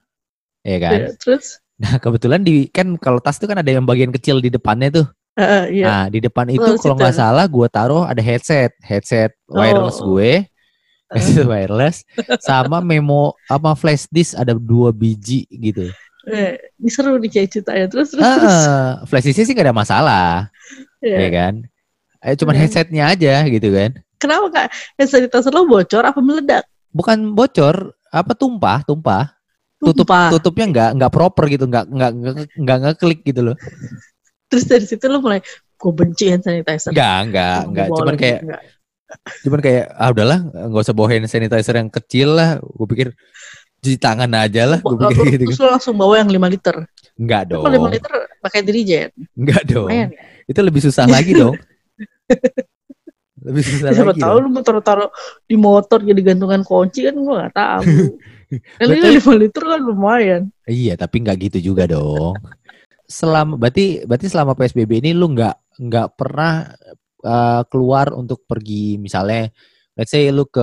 ya 0.61 0.79
kan. 0.79 0.99
iya. 0.99 1.11
terus 1.17 1.59
Nah 1.77 2.01
kebetulan 2.01 2.41
di 2.41 2.73
kan 2.73 2.97
kalau 2.97 3.21
tas 3.21 3.37
tuh 3.37 3.45
kan 3.47 3.61
ada 3.61 3.69
yang 3.69 3.85
bagian 3.85 4.09
kecil 4.09 4.41
di 4.41 4.49
depannya 4.49 4.89
tuh. 4.89 5.07
eh, 5.37 5.45
eh, 5.45 5.65
iya 5.77 5.85
Nah 5.85 6.03
di 6.09 6.25
depan 6.25 6.49
itu 6.49 6.65
Oh, 6.65 6.81
kalau 6.81 6.97
nggak 6.97 7.13
salah 7.13 7.45
gue 7.45 7.67
taruh 7.69 8.09
ada 8.09 8.23
headset, 8.25 8.73
headset 8.81 9.37
wireless 9.47 10.01
Oh. 10.01 10.17
gue, 10.17 10.49
headset 11.09 11.47
wireless, 11.47 12.03
sama 12.41 12.79
memo 12.79 13.33
apa 13.47 13.73
flash 13.73 14.07
disk 14.09 14.35
ada 14.35 14.53
dua 14.53 14.91
biji 14.91 15.47
gitu. 15.49 15.91
eh, 16.27 16.59
ini 16.77 16.91
seru 16.91 17.15
nih 17.17 17.31
kayak 17.31 17.49
ceritanya 17.49 17.87
terus 17.87 18.11
terus 18.11 18.27
terus 18.27 18.57
Ah, 18.67 18.99
flash 19.05 19.23
disknya 19.25 19.45
sih 19.45 19.55
gak 19.55 19.63
ada 19.65 19.77
masalah, 19.77 20.51
ya 20.99 21.15
Iya. 21.17 21.29
kan? 21.31 21.55
Eh, 22.19 22.35
cuman 22.35 22.53
Hmm. 22.53 22.61
headsetnya 22.61 23.05
aja 23.07 23.47
gitu 23.47 23.71
kan. 23.71 23.95
kenapa 24.17 24.47
kak 24.51 24.69
hand 24.97 25.07
sanitizer 25.07 25.53
lo 25.53 25.63
bocor 25.65 26.03
apa 26.03 26.19
meledak 26.19 26.65
Bukan 26.91 27.31
bocor, 27.31 27.93
apa 28.09 28.33
tumpah, 28.33 28.81
tumpah. 28.83 29.31
Tutup 29.77 30.09
Tumpah. 30.09 30.33
tutupnya 30.33 30.67
nggak 30.67 30.91
nggak 30.97 31.13
proper 31.13 31.45
gitu, 31.47 31.65
nggak 31.65 31.85
nggak 31.87 32.11
nggak 32.17 32.35
nggak 32.57 32.79
ngeklik 32.81 33.21
gitu 33.23 33.41
loh. 33.45 33.57
terus 34.47 34.65
dari 34.65 34.83
situ 34.83 35.05
lo 35.05 35.21
mulai 35.21 35.45
gue 35.77 35.93
benci 35.93 36.33
hand 36.33 36.43
sanitizer. 36.43 36.91
Enggak, 36.91 37.19
enggak, 37.29 37.55
Gua 37.55 37.69
enggak. 37.69 37.87
bawa 37.87 37.99
Cuman 38.01 38.15
kayak 38.17 38.41
enggak. 38.41 38.61
Cuman 39.43 39.61
kayak 39.63 39.85
ah 39.93 40.11
udahlah 40.11 40.39
nggak 40.45 40.83
usah 40.83 40.95
bawa 40.95 41.09
hand 41.15 41.31
sanitizer 41.31 41.75
yang 41.75 41.89
kecil 41.89 42.35
lah. 42.35 42.59
Gue 42.59 42.87
pikir 42.91 43.09
cuci 43.79 43.99
tangan 43.99 44.31
aja 44.35 44.67
lah. 44.67 44.79
Gue 44.83 44.99
pikir 44.99 45.39
gitu. 45.39 45.45
Terus 45.51 45.61
lo 45.63 45.69
langsung 45.73 45.95
bawa 45.95 46.15
yang 46.19 46.31
5 46.31 46.37
liter. 46.51 46.77
Enggak 47.17 47.43
dong. 47.49 47.63
Kalau 47.63 47.87
5 47.87 47.95
liter 47.95 48.13
pakai 48.41 48.61
dirijen. 48.61 49.09
Enggak 49.33 49.63
dong. 49.65 49.87
Lumayan 49.89 50.11
ya. 50.11 50.23
Itu 50.47 50.61
lebih 50.63 50.83
susah 50.83 51.07
lagi 51.07 51.33
dong. 51.33 51.55
lebih 53.47 53.63
susah 53.63 53.95
Siapa 53.95 54.11
lagi. 54.11 54.23
tahu 54.23 54.37
dong. 54.37 54.43
lu 54.43 54.49
mau 54.51 54.63
taruh-taruh 54.65 55.11
di 55.47 55.55
motor 55.55 56.03
jadi 56.03 56.21
gantungan 56.35 56.67
kunci 56.67 57.07
kan 57.07 57.15
gue 57.15 57.35
gak 57.47 57.55
tahu. 57.55 57.83
Yang 58.83 58.91
Berarti- 58.91 59.23
5 59.27 59.43
liter 59.43 59.63
kan 59.67 59.81
lumayan. 59.83 60.43
Iya, 60.67 60.95
tapi 60.95 61.23
nggak 61.23 61.37
gitu 61.51 61.75
juga 61.75 61.87
dong. 61.87 62.39
Selama 63.07 63.55
berarti 63.55 64.03
berarti 64.03 64.27
selama 64.27 64.55
PSBB 64.55 64.99
ini 64.99 65.11
lu 65.15 65.31
nggak 65.31 65.55
nggak 65.79 66.09
pernah 66.15 66.75
uh, 67.27 67.63
keluar 67.67 68.15
untuk 68.15 68.47
pergi 68.47 68.97
misalnya 68.97 69.51
let's 69.93 70.15
say 70.15 70.31
lu 70.31 70.47
ke 70.47 70.63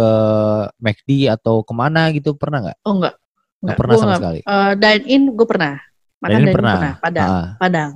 McD 0.77 1.27
atau 1.27 1.61
ke 1.61 1.73
mana 1.75 2.09
gitu 2.15 2.33
pernah 2.33 2.63
nggak? 2.63 2.77
Oh 2.85 2.95
enggak. 2.95 3.15
Nggak 3.59 3.77
pernah 3.79 3.93
gua 3.93 4.01
sama 4.01 4.09
nggak. 4.09 4.19
sekali. 4.21 4.39
Eh, 4.43 4.71
dine 4.77 5.03
in 5.07 5.23
gue 5.33 5.47
pernah. 5.47 5.73
Makan 6.19 6.29
Dine 6.29 6.39
in 6.39 6.45
dine 6.45 6.55
pernah. 6.55 6.73
pernah. 6.75 6.93
Padang. 6.99 7.29
Ah, 7.29 7.47
Padang. 7.57 7.91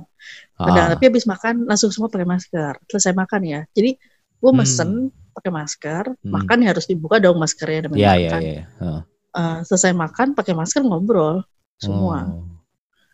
ah, 0.58 0.64
Padang. 0.64 0.84
ah. 0.84 0.90
Tapi 0.96 1.04
habis 1.08 1.24
makan 1.24 1.54
langsung 1.64 1.90
semua 1.90 2.08
pakai 2.08 2.28
masker. 2.28 2.72
Selesai 2.88 3.12
makan 3.14 3.40
ya. 3.44 3.60
Jadi 3.72 3.90
gue 4.38 4.50
Hmm. 4.50 4.58
mesen 4.58 4.90
pakai 5.32 5.50
masker. 5.54 6.04
Hmm. 6.18 6.30
Makan 6.34 6.58
ya 6.64 6.68
harus 6.72 6.84
dibuka 6.84 7.16
dong 7.16 7.38
maskernya. 7.38 7.86
Iya 7.92 8.12
iya 8.16 8.28
makan. 8.32 8.40
iya. 8.42 8.62
Heeh. 8.80 9.00
Eh, 9.28 9.58
selesai 9.62 9.92
makan 9.94 10.28
pakai 10.34 10.52
masker 10.52 10.82
ngobrol 10.82 11.44
semua. 11.78 12.26
Oh. 12.26 12.44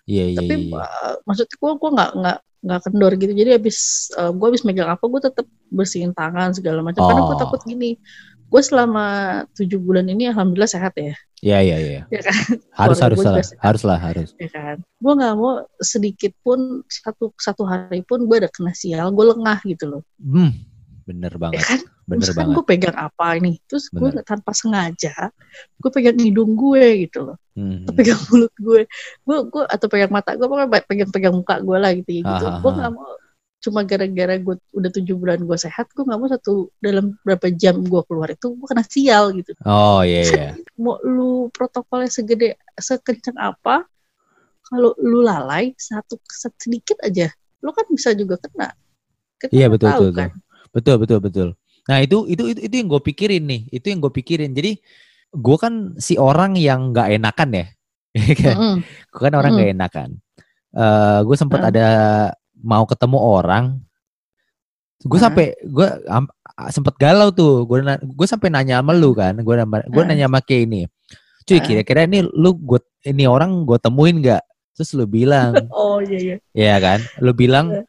Iya 0.04 0.24
iya 0.32 0.38
Tapi 0.40 0.54
iya. 0.68 0.80
eh, 0.80 1.14
maksudnya 1.24 1.56
gue 1.56 1.70
gue 1.76 1.90
nggak 1.92 2.10
nggak 2.22 2.38
nggak 2.64 2.80
kendor 2.82 3.12
gitu. 3.14 3.30
Jadi 3.30 3.50
habis 3.52 3.76
eh, 4.10 4.30
gue 4.30 4.46
habis 4.48 4.64
megang 4.64 4.88
apa 4.88 5.04
gue 5.04 5.20
tetap 5.22 5.46
bersihin 5.68 6.10
tangan 6.10 6.50
segala 6.50 6.80
macam. 6.80 7.04
Karena 7.04 7.22
gue 7.22 7.36
Oh. 7.36 7.40
takut 7.40 7.60
gini. 7.62 8.00
Gue 8.44 8.60
selama 8.60 9.06
tujuh 9.52 9.76
bulan 9.76 10.06
ini 10.06 10.30
alhamdulillah 10.30 10.70
sehat 10.70 10.94
ya. 10.94 11.12
Iya 11.38 11.58
iya 11.60 11.76
iya. 11.76 12.02
Ya 12.08 12.20
kan? 12.22 12.40
Harus 12.80 12.98
harus 12.98 13.18
lah. 13.20 13.36
Harus 13.60 13.82
lah 13.82 13.98
harus. 13.98 14.30
ya 14.36 14.48
kan 14.48 14.76
gue 14.80 15.12
nggak 15.12 15.34
mau 15.36 15.60
sedikit 15.76 16.32
pun 16.40 16.80
satu 16.88 17.36
satu 17.36 17.68
hari 17.68 18.00
pun 18.00 18.24
gue 18.24 18.36
ada 18.40 18.48
kena 18.48 18.72
sial 18.72 19.12
gue 19.12 19.24
lengah 19.28 19.60
gitu 19.62 19.84
loh 19.86 20.02
Hmm. 20.16 20.56
Bener 21.04 21.28
ya 21.30 21.36
banget. 21.36 21.60
kan 21.62 21.80
Bener 22.04 22.20
Terus 22.28 22.36
kan 22.36 22.44
banget. 22.44 22.54
gue 22.54 22.64
pegang 22.66 22.96
apa 22.98 23.26
ini 23.34 23.52
terus 23.64 23.88
gue 23.88 24.08
tanpa 24.22 24.52
sengaja 24.52 25.32
gue 25.80 25.90
pegang 25.90 26.18
hidung 26.18 26.52
gue 26.54 27.08
gitu 27.08 27.32
loh 27.32 27.38
Hmm. 27.54 27.86
atau 27.86 27.94
pegang 27.94 28.18
mulut 28.28 28.50
gue 28.58 28.82
gue 29.22 29.38
gue 29.46 29.62
atau 29.64 29.86
pegang 29.86 30.10
mata 30.10 30.34
gue 30.34 30.42
pokoknya 30.42 30.82
pegang 30.84 31.10
pegang 31.10 31.32
muka 31.32 31.62
gue 31.62 31.78
lah 31.78 31.94
gitu 31.94 32.10
gitu 32.18 32.26
Ah, 32.26 32.50
ah, 32.50 32.58
gue 32.58 32.66
ah. 32.66 32.76
nggak 32.76 32.92
mau 32.92 33.10
cuma 33.62 33.80
gara-gara 33.80 34.34
gue 34.36 34.54
udah 34.74 34.90
tujuh 34.90 35.14
bulan 35.14 35.38
gue 35.40 35.54
sehat 35.54 35.86
gue 35.88 36.02
nggak 36.02 36.18
mau 36.18 36.26
satu 36.26 36.52
dalam 36.76 37.14
berapa 37.22 37.48
jam 37.48 37.78
gue 37.80 38.02
keluar 38.04 38.28
itu 38.28 38.52
gue 38.52 38.66
kena 38.66 38.82
sial 38.82 39.30
gitu 39.32 39.54
Oh 39.62 40.02
iya 40.02 40.20
iya. 40.26 40.48
mau 40.82 40.98
lu 41.00 41.46
protokolnya 41.48 42.10
segede 42.10 42.58
sekencang 42.74 43.38
apa 43.38 43.86
kalau 44.60 44.92
lu 44.98 45.22
lalai 45.22 45.72
satu 45.78 46.18
sedikit 46.28 46.98
aja 47.00 47.30
lu 47.62 47.70
kan 47.70 47.86
bisa 47.88 48.12
juga 48.12 48.34
kena 48.36 48.74
Iya 49.46 49.68
nggak 49.68 49.78
betul 49.78 49.88
betul, 49.88 50.10
kan. 50.10 50.30
betul 50.74 50.94
betul 50.96 50.96
betul 50.98 51.18
betul. 51.22 51.48
Nah 51.84 51.98
itu 52.00 52.24
itu 52.28 52.48
itu 52.56 52.60
itu 52.64 52.74
yang 52.80 52.88
gue 52.88 53.02
pikirin 53.04 53.44
nih, 53.44 53.62
itu 53.68 53.86
yang 53.92 54.00
gue 54.00 54.12
pikirin. 54.12 54.52
Jadi 54.56 54.80
gue 55.34 55.56
kan 55.60 55.92
si 55.98 56.14
orang 56.16 56.56
yang 56.56 56.94
nggak 56.94 57.08
enakan 57.18 57.48
ya, 57.52 57.66
Mm-mm. 58.54 58.74
gue 58.84 59.20
kan 59.20 59.34
orang 59.34 59.50
nggak 59.58 59.70
enakan. 59.76 60.08
Eh 60.72 61.18
gue 61.22 61.36
sempat 61.36 61.60
Mm. 61.60 61.68
ada 61.74 61.86
mau 62.64 62.84
ketemu 62.88 63.18
orang, 63.20 63.64
gue 65.04 65.18
Mm. 65.18 65.24
sampai 65.28 65.46
gue 65.60 65.88
sempat 66.70 66.94
galau 66.96 67.28
tuh, 67.34 67.66
gue 67.68 67.78
gue 68.00 68.26
sampai 68.30 68.48
nanya 68.48 68.80
sama 68.80 68.94
lu 68.96 69.12
kan, 69.12 69.36
gue 69.36 69.54
gue 69.90 70.02
Mm. 70.02 70.08
nanya 70.08 70.26
sama 70.30 70.40
Kay 70.40 70.64
ini, 70.64 70.88
cuy 71.44 71.58
Mm. 71.60 71.66
kira-kira 71.66 72.00
ini 72.08 72.22
lu 72.24 72.54
gue 72.56 72.80
ini 73.04 73.28
orang 73.28 73.66
gue 73.68 73.76
temuin 73.76 74.18
nggak? 74.24 74.42
Terus 74.74 74.90
lu 74.98 75.06
bilang, 75.06 75.52
oh 75.76 76.02
iya 76.02 76.18
iya 76.18 76.36
Iya 76.50 76.76
kan? 76.82 76.98
Lu 77.22 77.30
bilang 77.30 77.70
Iya. 77.70 77.82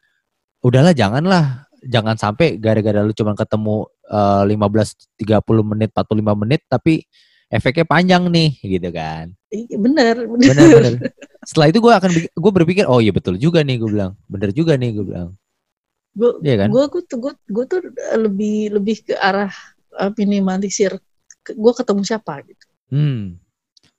udahlah 0.62 0.94
janganlah, 0.94 1.65
jangan 1.86 2.14
sampai 2.14 2.58
gara-gara 2.58 3.00
lu 3.00 3.10
cuma 3.10 3.32
ketemu 3.32 3.86
eh, 4.06 4.42
15 4.44 5.22
30 5.22 5.42
menit, 5.64 5.90
45 5.90 6.42
menit 6.42 6.60
tapi 6.66 7.06
efeknya 7.46 7.86
panjang 7.86 8.26
nih 8.26 8.50
gitu 8.58 8.90
kan. 8.90 9.30
Iya, 9.48 9.76
bener 9.78 10.14
bener, 10.26 10.46
Benar 10.50 10.66
benar. 10.68 10.92
Setelah 11.48 11.66
itu 11.70 11.78
gue 11.78 11.92
akan 11.94 12.10
gue 12.34 12.52
berpikir 12.52 12.84
oh 12.84 12.98
iya 12.98 13.14
betul 13.14 13.38
juga 13.38 13.62
nih 13.62 13.78
gue 13.78 13.88
bilang. 13.88 14.12
Bener 14.26 14.50
juga 14.50 14.74
nih 14.74 14.90
gue 14.92 15.06
bilang. 15.06 15.30
gue 16.12 16.30
Iya 16.42 16.64
kan? 16.64 16.68
gue 16.72 16.84
gue 16.88 17.02
tuh 17.04 17.18
gue 17.20 17.32
gue 17.46 17.64
tuh 17.66 17.80
lebih 18.16 18.72
lebih 18.72 19.04
ke 19.04 19.14
arah 19.14 19.52
uh, 19.94 20.08
minimalisir 20.12 20.96
gue 21.44 21.72
ketemu 21.72 22.02
siapa 22.02 22.40
gitu 22.42 22.64
Hmm. 22.86 23.36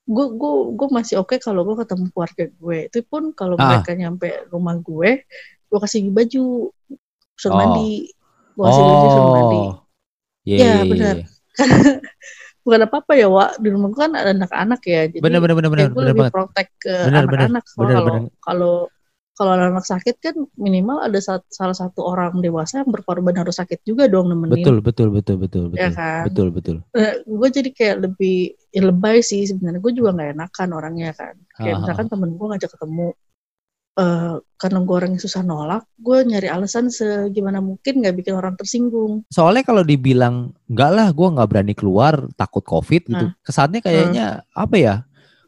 gue 0.03 0.25
gue 0.33 0.51
gue 0.73 0.87
masih 0.89 1.19
oke 1.19 1.37
kalau 1.37 1.61
gue 1.61 1.77
ketemu 1.77 2.07
keluarga 2.09 2.43
gue 2.47 2.77
itu 2.87 2.99
pun 3.03 3.29
kalau 3.31 3.53
Ah. 3.55 3.69
mereka 3.69 3.93
nyampe 3.93 4.27
rumah 4.47 4.75
gue 4.75 5.27
gue 5.67 5.77
kasih 5.77 6.07
baju 6.09 6.71
suruh 7.37 7.53
Oh. 7.53 7.59
mandi 7.59 8.09
kasih 8.57 8.81
baju 8.81 9.07
suruh 9.07 9.31
mandi 9.31 9.59
Oh. 9.61 9.73
Iya, 10.43 10.55
Ya, 10.55 10.57
iya, 10.57 10.73
iya, 10.73 10.83
benar. 10.87 11.15
iya. 11.15 11.25
bukan 12.63 12.79
apa 12.83 12.95
apa 12.99 13.13
ya 13.15 13.27
Wak 13.27 13.51
di 13.57 13.67
rumah 13.67 13.87
gue 13.87 13.99
kan 14.01 14.11
ada 14.11 14.31
anak-anak 14.33 14.81
ya 14.83 15.01
jadi 15.07 15.21
Bener 15.21 15.39
bener 15.39 15.55
bener 15.55 15.69
bener 15.69 15.81
ya 15.81 15.87
gue 15.87 15.95
bener 15.95 16.07
lebih 16.09 16.21
banget. 16.21 16.33
protek 16.33 16.67
ke 16.77 16.93
anak-anak 17.05 17.63
kalau 17.69 18.03
kalau 18.37 18.75
kalau 19.33 19.51
anak 19.53 19.85
sakit 19.85 20.17
kan 20.17 20.35
minimal 20.57 20.97
ada 20.97 21.15
sat- 21.17 21.45
salah 21.47 21.71
satu 21.71 22.01
orang 22.01 22.41
dewasa 22.41 22.81
yang 22.81 22.89
berkorban 22.89 23.37
harus 23.37 23.55
sakit 23.55 23.85
juga 23.85 24.09
dong 24.09 24.27
nemenin 24.27 24.57
Betul 24.57 24.81
betul 24.81 25.07
betul 25.11 25.37
betul 25.37 25.63
betul. 25.69 25.77
ya 25.77 25.93
kan 25.93 26.25
Betul 26.25 26.47
betul. 26.49 26.77
gue 27.23 27.49
jadi 27.53 27.69
kayak 27.69 27.97
lebih 28.01 28.37
ya 28.67 28.81
lebay 28.83 29.21
sih 29.21 29.45
sebenarnya 29.45 29.77
gue 29.77 29.93
juga 29.93 30.09
nggak 30.11 30.29
enakan 30.33 30.69
orangnya 30.73 31.11
kan 31.13 31.37
kayak 31.53 31.69
Ah, 31.71 31.79
misalkan 31.79 32.07
temen 32.09 32.29
gue 32.33 32.47
ngajak 32.47 32.71
ketemu 32.73 33.07
eh 33.97 34.33
karena 34.61 34.77
gue 34.85 34.93
orang 34.93 35.11
yang 35.17 35.21
susah 35.21 35.41
nolak 35.41 35.81
gue 35.97 36.17
nyari 36.21 36.49
alasan 36.49 36.93
segimana 36.93 37.61
mungkin 37.61 38.01
nggak 38.01 38.13
bikin 38.13 38.37
orang 38.37 38.53
tersinggung 38.53 39.25
Soalnya 39.29 39.65
kalau 39.65 39.81
dibilang 39.81 40.53
enggak 40.69 40.91
lah, 40.93 41.07
gue 41.09 41.27
nggak 41.33 41.49
berani 41.49 41.73
keluar 41.73 42.29
takut 42.37 42.61
covid 42.61 43.05
gitu. 43.05 43.25
Hmm. 43.25 43.33
Kesannya 43.41 43.81
kayaknya 43.81 44.25
apa 44.53 44.75
ya? 44.77 44.95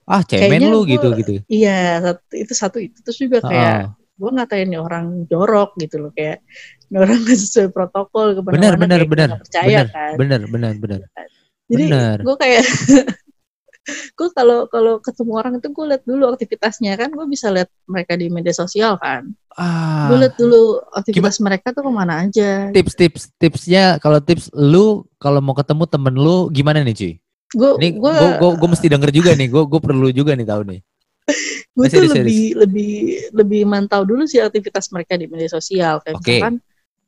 Ah 0.10 0.26
cemen 0.26 0.50
Kayaknya 0.50 0.70
lu 0.74 0.82
gua- 0.82 0.90
gitu 0.90 1.08
gitu. 1.22 1.32
iya 1.46 2.02
satu, 2.02 2.22
itu 2.34 2.54
satu 2.58 2.78
itu 2.82 2.98
terus 3.06 3.18
juga 3.22 3.46
kayak 3.46 3.94
gue 4.20 4.30
ngatain 4.34 4.68
nih 4.68 4.82
orang 4.82 5.06
jorok 5.30 5.78
gitu 5.78 5.96
loh 6.02 6.12
kayak 6.12 6.42
ini 6.90 6.98
orang 6.98 7.18
nggak 7.24 7.38
sesuai 7.38 7.70
protokol 7.70 8.34
ke 8.34 8.42
mana-mana 8.42 8.74
bener 8.74 8.74
kayak 8.74 9.06
gua 9.06 9.14
bener 9.14 9.30
percaya 9.38 9.66
bener 9.70 9.86
kan 9.94 10.14
bener 10.18 10.40
bener 10.50 10.74
bener. 10.82 11.00
jadi 11.70 11.86
gue 12.26 12.36
kayak 12.42 12.64
gue 14.18 14.30
kalau 14.36 14.66
kalau 14.68 14.98
ketemu 15.00 15.32
orang 15.36 15.54
itu 15.58 15.68
gue 15.72 15.86
lihat 15.90 16.04
dulu 16.04 16.24
aktivitasnya. 16.34 16.94
Kan 17.00 17.14
gue 17.14 17.26
bisa 17.30 17.50
lihat 17.50 17.70
mereka 17.86 18.14
di 18.16 18.28
media 18.28 18.54
sosial 18.56 18.98
kan. 18.98 19.30
Ah, 19.60 20.08
gue 20.08 20.18
lihat 20.24 20.36
dulu 20.40 20.80
aktivitas 20.96 21.42
mereka 21.44 21.76
tuh 21.76 21.84
ke 21.84 21.92
mana 21.92 22.24
aja. 22.28 22.72
Tips 22.72 22.94
tips 22.96 23.22
tipsnya 23.36 24.00
kalau 24.00 24.24
tips 24.24 24.54
lu 24.56 25.04
kalau 25.20 25.44
mau 25.44 25.58
ketemu 25.58 25.84
temen 25.90 26.16
lu 26.16 26.48
gimana 26.54 26.82
nih 26.86 26.96
cuy? 26.96 27.14
gue 27.50 27.70
gue 27.82 28.50
gue 28.62 28.70
mesti 28.70 28.88
denger 28.94 29.10
juga 29.10 29.32
nih, 29.34 29.50
gue 29.50 29.64
gue 29.66 29.82
perlu 29.82 30.08
juga 30.14 30.38
nih 30.38 30.46
tahu 30.46 30.62
nih. 30.70 30.80
gue 31.78 31.86
tuh 31.86 32.10
serius, 32.10 32.14
lebih 32.14 32.46
lebih 32.58 32.94
lebih 33.34 33.62
mantau 33.66 34.06
dulu 34.06 34.26
sih 34.26 34.42
aktivitas 34.42 34.90
mereka 34.94 35.18
di 35.18 35.26
media 35.26 35.50
sosial. 35.50 36.02
Kayak 36.06 36.18
Oke. 36.22 36.26
misalkan 36.30 36.56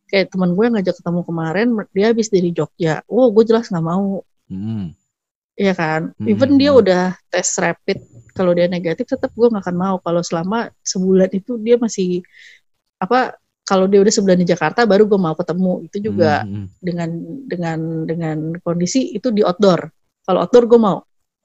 kayak 0.10 0.28
teman 0.34 0.52
gue 0.58 0.64
yang 0.66 0.76
ngajak 0.78 0.96
ketemu 0.98 1.22
kemarin 1.24 1.68
dia 1.94 2.06
habis 2.10 2.28
dari 2.34 2.50
Jogja. 2.54 3.06
Oh 3.06 3.30
gue 3.30 3.44
jelas 3.46 3.70
nggak 3.70 3.86
mau. 3.86 4.26
Hmm. 4.50 4.98
Iya 5.60 5.74
kan 5.76 6.02
Hmm. 6.16 6.28
even 6.32 6.56
dia 6.58 6.72
udah 6.72 7.04
tes 7.28 7.50
rapid 7.60 8.00
kalau 8.34 8.56
dia 8.56 8.72
negatif 8.72 9.04
tetap 9.06 9.30
gue 9.36 9.48
nggak 9.52 9.64
akan 9.68 9.78
mau 9.78 9.96
kalau 10.00 10.24
selama 10.24 10.72
sebulan 10.82 11.30
itu 11.36 11.60
dia 11.60 11.76
masih 11.76 12.24
apa 12.98 13.36
kalau 13.68 13.86
dia 13.86 14.00
udah 14.02 14.14
sebulan 14.14 14.40
di 14.42 14.48
Jakarta 14.48 14.88
baru 14.88 15.06
gue 15.06 15.20
mau 15.20 15.36
ketemu 15.36 15.74
itu 15.86 15.98
juga 16.12 16.44
Hmm, 16.48 16.66
hmm. 16.66 16.68
dengan 16.82 17.10
dengan 17.46 17.80
dengan 18.08 18.38
kondisi 18.64 19.12
itu 19.12 19.28
di 19.30 19.44
outdoor 19.44 19.92
kalau 20.26 20.40
outdoor 20.48 20.66
gue 20.72 20.80
mau 20.80 20.98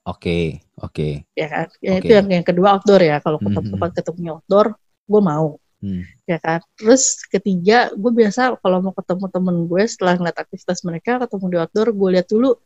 Oke 0.07 0.63
oke. 0.79 1.27
ya 1.35 1.47
kan 1.51 1.67
Ya, 1.83 1.99
Oke. 1.99 2.07
itu 2.07 2.13
yang 2.15 2.29
yang 2.31 2.47
kedua 2.47 2.79
outdoor 2.79 3.03
ya 3.03 3.19
kalau 3.19 3.43
ketemu 3.43 3.67
tempat 3.75 3.91
ketemunya 3.99 4.31
outdoor 4.39 4.67
gue 5.07 5.23
mau 5.23 5.59
Hmm. 5.77 6.09
ya 6.25 6.41
kan 6.41 6.65
terus 6.81 7.21
ketiga 7.29 7.93
gue 7.93 8.09
biasa 8.09 8.57
kalau 8.65 8.81
mau 8.81 8.97
ketemu 8.97 9.29
temen 9.29 9.57
gue 9.69 9.83
setelah 9.85 10.17
ngeliat 10.17 10.39
aktivitas 10.41 10.81
mereka 10.89 11.21
ketemu 11.21 11.45
di 11.53 11.57
outdoor 11.61 11.89
gue 11.93 12.09
lihat 12.17 12.27
dulu 12.33 12.57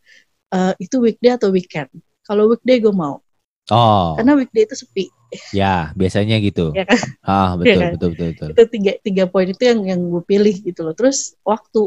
eh, 0.54 0.73
itu 0.83 0.97
weekday 0.99 1.35
atau 1.35 1.49
weekend? 1.54 1.90
Kalau 2.26 2.50
weekday 2.50 2.78
gue 2.78 2.92
mau. 2.95 3.19
Oh. 3.71 4.19
Karena 4.19 4.35
weekday 4.35 4.66
itu 4.66 4.75
sepi. 4.75 5.07
Ya 5.54 5.95
biasanya 5.95 6.42
gitu. 6.42 6.75
ya 6.75 6.83
kan? 6.83 6.99
Ah 7.23 7.54
betul 7.54 7.78
kan? 7.78 7.90
betul 7.95 8.09
betul 8.19 8.28
betul. 8.35 8.49
itu 8.50 8.62
tiga 8.75 8.92
tiga 8.99 9.25
poin 9.30 9.47
itu 9.47 9.62
yang 9.62 9.80
yang 9.87 10.00
gue 10.11 10.23
pilih 10.26 10.57
gitu 10.59 10.83
loh. 10.83 10.95
Terus 10.95 11.38
waktu 11.47 11.87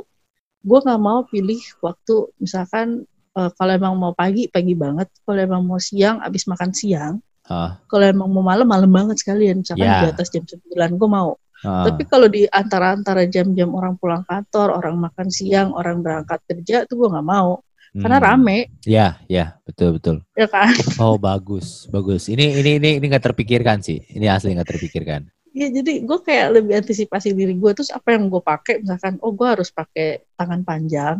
gue 0.63 0.79
nggak 0.79 1.01
mau 1.03 1.27
pilih 1.27 1.59
waktu 1.83 2.31
misalkan 2.39 3.03
eh, 3.35 3.51
kalau 3.59 3.71
emang 3.75 3.99
mau 3.99 4.15
pagi 4.15 4.47
pagi 4.47 4.71
banget. 4.79 5.11
Kalau 5.27 5.39
emang 5.43 5.63
mau 5.67 5.79
siang 5.79 6.23
abis 6.23 6.47
makan 6.47 6.71
siang. 6.71 7.19
Ah. 7.51 7.75
Kalau 7.91 8.05
emang 8.07 8.31
mau 8.31 8.43
malam 8.43 8.63
malam 8.63 8.87
banget 8.87 9.19
sekalian. 9.19 9.59
Misalkan 9.59 9.83
Ya. 9.83 10.07
di 10.07 10.07
atas 10.15 10.31
jam 10.31 10.47
9 10.47 10.95
gue 10.95 11.09
mau. 11.11 11.35
Ah, 11.63 11.87
Tapi 11.87 12.03
kalau 12.07 12.27
di 12.27 12.43
antara-antara 12.47 13.23
jam-jam 13.31 13.71
orang 13.71 13.95
pulang 13.95 14.27
kantor, 14.27 14.83
orang 14.83 14.99
makan 14.99 15.31
siang, 15.31 15.71
orang 15.71 16.03
berangkat 16.03 16.43
kerja, 16.43 16.83
itu 16.83 16.93
gue 16.99 17.07
nggak 17.07 17.23
mau. 17.23 17.63
Karena 18.01 18.17
hmm. 18.19 18.25
rame, 18.25 18.57
Ya, 18.83 19.21
ya, 19.29 19.55
betul 19.67 19.95
betul. 19.97 20.15
ya 20.35 20.47
kan? 20.49 20.73
Oh 21.03 21.15
bagus, 21.21 21.85
bagus. 21.93 22.27
Ini 22.27 22.45
ini 22.61 22.71
ini 22.81 22.89
ini 22.99 23.05
nggak 23.11 23.25
terpikirkan 23.31 23.79
sih. 23.85 24.01
Ini 24.17 24.25
asli 24.33 24.53
nggak 24.57 24.69
terpikirkan. 24.73 25.21
Iya, 25.53 25.67
jadi 25.69 26.01
gue 26.01 26.19
kayak 26.25 26.47
lebih 26.57 26.73
antisipasi 26.81 27.29
diri 27.37 27.53
gue. 27.53 27.71
Terus 27.77 27.93
apa 27.93 28.17
yang 28.17 28.25
gue 28.33 28.41
pakai, 28.41 28.81
misalkan, 28.81 29.21
oh 29.21 29.31
gue 29.37 29.45
harus 29.45 29.69
pakai 29.69 30.25
tangan 30.33 30.61
panjang, 30.65 31.17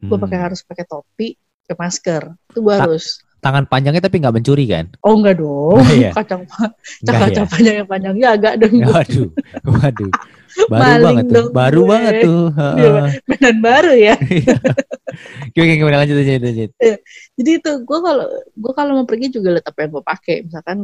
gue 0.00 0.16
Hmm. 0.16 0.22
pakai 0.22 0.38
harus 0.38 0.60
pakai 0.62 0.84
topi, 0.86 1.34
pakai 1.66 1.76
masker. 1.82 2.22
Itu 2.54 2.58
gue 2.62 2.74
Ta- 2.78 2.86
harus. 2.86 3.25
Tangan 3.36 3.64
panjangnya 3.68 4.02
tapi 4.02 4.16
nggak 4.18 4.34
mencuri 4.34 4.64
kan? 4.66 4.90
Oh 5.04 5.14
enggak 5.14 5.38
dong, 5.38 5.78
Enggak 5.78 6.00
ya? 6.02 6.10
kacang 6.16 6.42
Enggak 7.04 7.16
kacang 7.22 7.46
ya? 7.46 7.52
panjang 7.52 7.74
yang 7.78 7.88
panjangnya 7.88 8.26
agak 8.34 8.52
dong. 8.58 8.74
Waduh, 8.82 9.28
waduh. 9.64 10.12
Baru 10.56 10.72
Maling 10.72 11.04
banget 11.04 11.24
tuh, 11.28 11.46
baru 11.52 11.80
gue. 11.80 11.90
banget 11.92 12.14
tuh. 12.24 12.44
Iya, 12.80 12.88
Heeh. 12.88 13.08
Mainan 13.28 13.56
baru 13.60 13.92
ya. 13.92 14.14
Gimana 15.52 15.72
gimana 15.76 15.96
lanjut 16.00 16.16
lanjut 16.16 16.40
lanjut. 16.42 16.70
Jadi 17.36 17.50
itu 17.60 17.72
gue 17.84 17.98
kalau 18.00 18.26
gue 18.40 18.72
kalau 18.72 18.92
mau 18.96 19.06
pergi 19.06 19.26
juga 19.30 19.52
lihat 19.52 19.66
apa 19.68 19.78
yang 19.84 19.90
gue 19.92 20.04
pakai. 20.04 20.36
Misalkan 20.48 20.78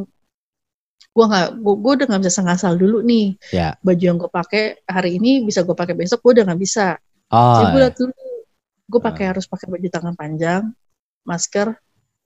gue 1.13 1.25
nggak 1.29 1.49
gue, 1.57 1.75
gue 1.77 1.93
udah 1.97 2.07
nggak 2.09 2.23
bisa 2.25 2.41
ngasal 2.45 2.73
dulu 2.77 3.01
nih. 3.01 3.27
Ya. 3.49 3.69
Baju 3.81 4.05
yang 4.05 4.19
gue 4.21 4.29
pakai 4.29 4.65
hari 4.85 5.17
ini 5.17 5.41
bisa 5.41 5.65
gue 5.65 5.73
pakai 5.73 5.97
besok 5.97 6.21
gue 6.21 6.33
udah 6.41 6.45
nggak 6.53 6.61
bisa. 6.61 7.01
Oh, 7.33 7.57
Jadi 7.57 7.65
gue 7.73 7.81
lihat 7.81 7.97
dulu. 7.97 8.13
Gue 8.93 9.01
pakai 9.01 9.25
harus 9.33 9.49
pakai 9.49 9.73
baju 9.73 9.89
tangan 9.89 10.13
panjang, 10.13 10.63
masker, 11.25 11.73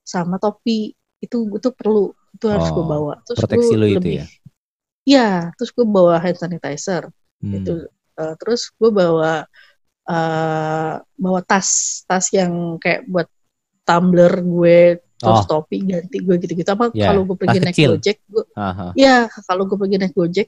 sama 0.07 0.39
topi. 0.39 0.95
Itu 1.19 1.51
itu 1.51 1.69
perlu. 1.75 2.15
Itu 2.33 2.47
harus 2.47 2.71
gue 2.71 2.81
Oh, 2.81 2.87
bawa. 2.87 3.19
Terus 3.27 3.39
proteksi 3.43 3.75
gue 3.75 3.81
lu 3.83 3.87
itu 3.91 3.95
lebih, 3.99 4.15
ya? 4.23 4.27
Iya, 5.07 5.29
terus 5.55 5.71
gue 5.71 5.87
bawa 5.87 6.19
hand 6.19 6.39
sanitizer. 6.39 7.03
hmm. 7.43 7.55
Itu 7.59 7.75
eh, 8.17 8.35
terus 8.39 8.71
gue 8.73 8.91
bawa 8.91 9.43
eh 10.07 10.93
bawa 11.19 11.41
tas, 11.43 11.69
tas 12.07 12.31
yang 12.31 12.79
kayak 12.79 13.11
buat 13.11 13.27
tumbler 13.83 14.33
gue 14.39 14.79
terus 15.17 15.49
Oh. 15.49 15.49
topi 15.49 15.81
ganti 15.83 16.21
gue 16.21 16.37
gitu-gitu. 16.37 16.69
Apa 16.69 16.93
Ya, 16.93 17.11
kalau 17.11 17.25
gue 17.25 17.37
pergi 17.37 17.59
tas 17.59 17.65
naik 17.65 17.75
kecil. 17.75 17.91
gojek, 17.97 18.17
gue 18.29 18.45
Aha. 18.55 18.93
ya 18.95 19.17
kalau 19.45 19.65
gue 19.65 19.75
pergi 19.75 19.97
naik 19.97 20.13
gojek, 20.13 20.47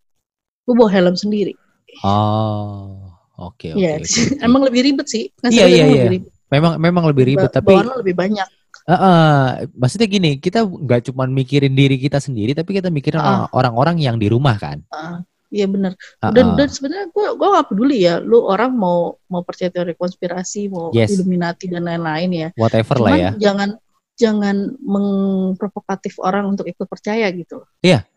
gue 0.62 0.75
bawa 0.77 0.91
helm 0.93 1.17
sendiri. 1.17 1.57
Oh, 2.05 3.00
oke 3.41 3.73
oke. 3.73 3.81
Iya, 3.81 3.97
oke, 3.99 4.05
oke. 4.29 4.45
emang 4.45 4.62
lebih 4.69 4.81
ribet 4.85 5.07
sih. 5.09 5.25
Iya, 5.41 5.65
iya, 5.67 5.85
iya. 5.88 6.05
lebih. 6.07 6.21
Memang 6.49 6.73
memang 6.77 7.05
lebih 7.09 7.25
ribet 7.27 7.49
Ba- 7.50 7.57
tapi 7.59 7.73
bawaan 7.75 7.97
lebih 8.05 8.15
banyak. 8.15 8.49
Heeh, 8.88 9.68
maksudnya 9.76 10.09
gini, 10.09 10.40
kita 10.40 10.64
nggak 10.64 11.12
cuma 11.12 11.28
mikirin 11.28 11.76
diri 11.76 12.00
kita 12.00 12.16
sendiri, 12.18 12.57
tapi 12.57 12.73
kita 12.73 12.88
mikirin 12.88 13.21
Ah. 13.21 13.45
orang-orang 13.52 14.00
yang 14.00 14.16
di 14.16 14.33
rumah 14.33 14.57
kan. 14.57 14.80
Ah, 14.88 15.21
Iya 15.49 15.64
benar. 15.64 15.97
Dan 16.21 16.61
dan 16.61 16.68
sebenarnya 16.68 17.09
gue 17.09 17.25
gue 17.33 17.49
gak 17.49 17.68
peduli 17.73 18.04
ya, 18.04 18.21
lu 18.21 18.45
orang 18.45 18.68
mau 18.68 19.16
mau 19.28 19.40
percaya 19.40 19.73
teori 19.73 19.97
konspirasi, 19.97 20.68
mau 20.68 20.92
Yes. 20.92 21.16
Illuminati 21.16 21.73
dan 21.73 21.88
lain-lain 21.88 22.28
ya. 22.33 22.49
Whatever 22.52 23.00
Cuman 23.00 23.09
lah 23.09 23.16
ya. 23.16 23.30
jangan 23.40 23.68
jangan 24.12 24.57
mengprovokatif 24.76 26.21
orang 26.21 26.52
untuk 26.52 26.68
ikut 26.68 26.85
percaya 26.85 27.25
gitu. 27.33 27.64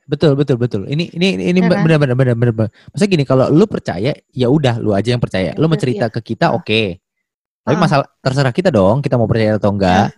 Betul 0.04 0.36
betul 0.36 0.60
betul. 0.60 0.82
Ini 0.92 1.08
ini 1.16 1.28
ini 1.40 1.60
Ya 1.64 1.72
kan? 1.72 1.88
benar 1.88 2.00
benar 2.04 2.16
benar 2.20 2.36
benar. 2.36 2.52
benar. 2.52 2.70
Maksudnya 2.92 3.12
gini, 3.16 3.24
kalau 3.24 3.48
lu 3.48 3.64
percaya, 3.64 4.12
ya 4.36 4.48
udah 4.52 4.76
lu 4.84 4.92
aja 4.92 5.16
yang 5.16 5.24
percaya. 5.24 5.56
Ya 5.56 5.56
Lu 5.56 5.72
cerita 5.80 6.12
ke 6.12 6.20
kita, 6.20 6.52
oke. 6.52 7.00
Tapi 7.64 7.76
Ah. 7.76 7.80
masalah 7.80 8.06
terserah 8.20 8.52
kita 8.52 8.68
dong, 8.68 9.00
kita 9.00 9.16
mau 9.16 9.24
percaya 9.24 9.56
atau 9.56 9.72
enggak. 9.72 10.12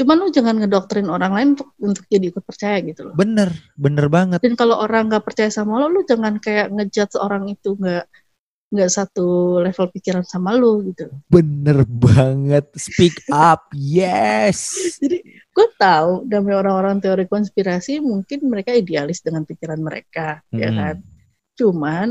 Cuman 0.00 0.16
lu 0.16 0.32
jangan 0.32 0.56
ngedoktrin 0.56 1.12
orang 1.12 1.32
lain 1.36 1.48
untuk 1.52 1.68
untuk 1.76 2.04
jadi 2.08 2.32
ikut 2.32 2.40
percaya 2.40 2.80
gitu 2.80 3.12
loh. 3.12 3.14
Bener, 3.20 3.52
bener 3.76 4.08
banget. 4.08 4.40
Dan 4.40 4.56
kalau 4.56 4.80
orang 4.80 5.12
nggak 5.12 5.28
percaya 5.28 5.52
sama 5.52 5.76
lo, 5.76 5.92
lu 5.92 6.00
jangan 6.08 6.40
kayak 6.40 6.72
ngejudge 6.72 7.20
orang 7.20 7.52
itu 7.52 7.76
nggak 7.76 8.08
nggak 8.70 8.86
satu 8.86 9.60
level 9.60 9.92
pikiran 9.92 10.24
sama 10.24 10.56
lu 10.56 10.80
gitu. 10.88 11.12
Bener 11.28 11.84
banget. 11.84 12.72
Speak 12.80 13.20
up. 13.28 13.68
Yes. 13.76 14.72
Jadi 15.04 15.20
gue 15.52 15.66
tahu 15.76 16.24
namanya 16.24 16.64
orang-orang 16.64 16.96
teori 17.04 17.28
konspirasi 17.28 18.00
mungkin 18.00 18.48
mereka 18.48 18.72
idealis 18.72 19.20
dengan 19.20 19.44
pikiran 19.44 19.84
mereka, 19.84 20.40
ya 20.48 20.72
Mm-mm. 20.72 20.80
kan. 20.80 20.96
Cuman 21.60 22.08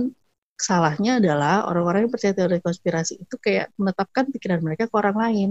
salahnya 0.60 1.18
adalah 1.18 1.66
orang-orang 1.66 2.06
yang 2.06 2.14
percaya 2.14 2.38
teori 2.38 2.62
konspirasi 2.62 3.18
itu 3.18 3.36
kayak 3.42 3.74
menetapkan 3.82 4.30
pikiran 4.30 4.62
mereka 4.62 4.86
ke 4.86 4.94
orang 4.94 5.18
lain, 5.18 5.50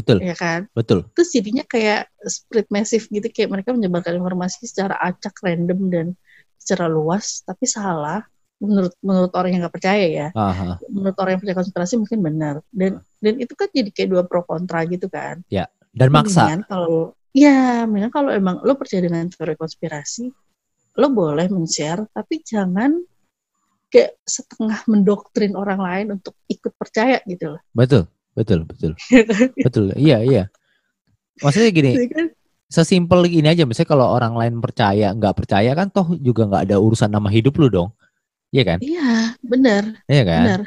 Betul, 0.00 0.18
ya 0.24 0.32
kan. 0.32 0.66
betul. 0.72 1.04
Terus 1.12 1.28
jadinya 1.36 1.64
kayak 1.68 2.08
spread 2.24 2.66
massive 2.72 3.04
gitu, 3.06 3.28
kayak 3.28 3.52
mereka 3.52 3.76
menyebarkan 3.76 4.16
informasi 4.16 4.64
secara 4.64 4.96
acak, 4.96 5.36
random 5.44 5.80
dan 5.92 6.06
secara 6.56 6.88
luas, 6.88 7.44
tapi 7.44 7.68
salah 7.68 8.24
menurut 8.60 8.92
menurut 9.00 9.32
orang 9.32 9.50
yang 9.56 9.60
nggak 9.64 9.76
percaya 9.76 10.06
ya. 10.08 10.28
Aha. 10.36 10.76
Menurut 10.92 11.16
orang 11.16 11.36
yang 11.36 11.40
percaya 11.40 11.58
konspirasi 11.64 11.94
mungkin 11.96 12.20
benar. 12.20 12.54
Dan 12.68 13.00
dan 13.20 13.34
itu 13.40 13.52
kan 13.56 13.68
jadi 13.72 13.88
kayak 13.88 14.08
dua 14.12 14.22
pro 14.28 14.44
kontra 14.44 14.84
gitu 14.84 15.08
kan. 15.08 15.40
Dan 15.90 16.08
maksa. 16.12 16.44
Mendingan 16.44 16.62
kalau 16.68 17.16
ya, 17.32 17.88
mendingan 17.88 18.12
kalau 18.12 18.30
emang 18.30 18.60
lo 18.60 18.76
percaya 18.76 19.00
dengan 19.00 19.26
teori 19.32 19.56
konspirasi, 19.56 20.28
lo 21.00 21.08
boleh 21.08 21.48
men-share, 21.48 22.04
tapi 22.12 22.44
jangan 22.44 23.00
kayak 23.90 24.22
setengah 24.22 24.86
mendoktrin 24.86 25.58
orang 25.58 25.80
lain 25.82 26.06
untuk 26.20 26.38
ikut 26.46 26.70
percaya 26.78 27.18
gitu 27.26 27.58
loh. 27.58 27.62
Betul, 27.74 28.06
betul, 28.34 28.64
betul. 28.64 28.92
Betul. 29.66 29.92
Iya, 29.94 30.22
iya. 30.22 30.44
Maksudnya 31.40 31.70
gini, 31.72 31.92
Jadi 31.96 32.08
kan, 32.12 32.26
sesimpel 32.70 33.26
ini 33.26 33.48
aja 33.50 33.64
misalnya 33.66 33.90
kalau 33.90 34.06
orang 34.14 34.34
lain 34.38 34.54
percaya 34.62 35.10
nggak 35.10 35.34
percaya 35.34 35.74
kan 35.74 35.90
toh 35.90 36.14
juga 36.20 36.46
nggak 36.46 36.70
ada 36.70 36.76
urusan 36.78 37.10
nama 37.10 37.26
hidup 37.26 37.58
lu 37.58 37.66
dong 37.66 37.90
iya 38.54 38.62
kan 38.62 38.78
Iya, 38.78 39.34
benar, 39.42 39.82
iya 40.06 40.22
kan 40.22 40.42
benar. 40.46 40.62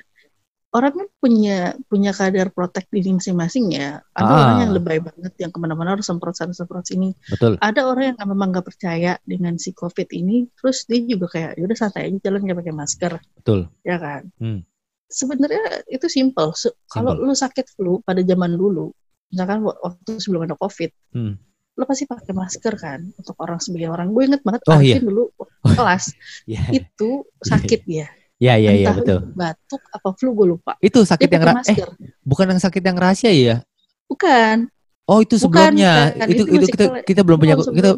Orang 0.73 0.89
kan 0.97 1.07
punya 1.21 1.77
punya 1.85 2.09
kadar 2.11 2.49
protek 2.49 2.89
diri 2.89 3.13
masing-masing 3.13 3.77
ya. 3.77 4.01
Ada 4.17 4.25
Ah. 4.25 4.39
orang 4.41 4.57
yang 4.65 4.71
lebay 4.73 4.97
banget 4.99 5.33
yang 5.37 5.53
ke 5.53 5.59
mana-mana 5.61 5.93
harus 5.93 6.09
semprot 6.09 6.33
sana 6.33 6.49
semprot 6.49 6.81
sini. 6.81 7.13
betul 7.29 7.61
Ada 7.61 7.85
orang 7.85 8.17
yang 8.17 8.17
memang 8.25 8.49
nggak 8.49 8.65
percaya 8.73 9.21
dengan 9.21 9.53
si 9.61 9.69
COVID 9.71 10.09
ini, 10.09 10.49
terus 10.57 10.89
dia 10.89 10.97
juga 11.05 11.29
kayak, 11.29 11.61
ya 11.61 11.63
udah 11.63 11.77
santai 11.77 12.09
aja 12.09 12.17
jalan 12.25 12.41
nggak 12.41 12.57
pakai 12.65 12.73
masker. 12.73 13.13
betul 13.37 13.69
ya 13.85 14.01
kan? 14.01 14.21
Hmm. 14.41 14.65
Sebenarnya 15.13 15.61
itu 15.87 16.09
simple. 16.09 16.49
Se- 16.53 16.73
Kalau 16.87 17.13
lu 17.13 17.31
sakit 17.31 17.69
flu 17.71 18.01
pada 18.01 18.19
zaman 18.19 18.53
dulu, 18.53 18.89
misalkan 19.29 19.61
wa- 19.61 19.77
waktu 19.79 20.17
sebelum 20.17 20.43
ada 20.43 20.57
COVID, 20.57 20.89
Hmm. 21.13 21.37
lu 21.73 21.83
pasti 21.85 22.05
pakai 22.05 22.33
masker 22.33 22.73
kan 22.75 22.99
untuk 23.13 23.37
orang 23.37 23.57
sebagian 23.57 23.89
orang. 23.89 24.09
Gue 24.09 24.25
inget 24.25 24.41
banget 24.41 24.61
Oh, 24.65 24.77
iya. 24.77 24.97
dulu 24.97 25.29
waktu 25.33 25.57
kelas 25.71 26.05
Iya, 26.49 26.61
itu 26.71 27.09
sakit 27.39 27.81
dia. 27.83 28.09
iya, 28.37 28.57
iya, 28.57 28.71
iya, 28.73 28.89
Entah 28.89 28.95
betul. 28.97 29.19
itu 29.23 29.33
batuk 29.33 29.81
apa 29.87 30.09
flu 30.13 30.29
gue 30.33 30.47
lupa. 30.49 30.73
Itu 30.79 30.99
Dia 30.99 31.09
sakit 31.13 31.29
yang 31.29 31.43
pakai 31.43 31.53
ra- 31.53 31.65
eh 31.69 31.77
bukan 32.21 32.45
yang 32.49 32.59
sakit 32.59 32.81
yang 32.81 32.97
rahasia 32.97 33.29
ya? 33.29 33.55
Bukan. 34.05 34.69
Oh 35.03 35.19
itu 35.19 35.35
Bukan, 35.35 35.75
sebelumnya. 35.75 35.93
bukan. 36.15 36.27
itu 36.29 36.31
Itu 36.31 36.43
itu 36.43 36.53
masih 36.55 36.71
kita 36.71 36.85
kita 37.03 37.21
belum 37.21 37.37
punya 37.37 37.55
kita 37.59 37.89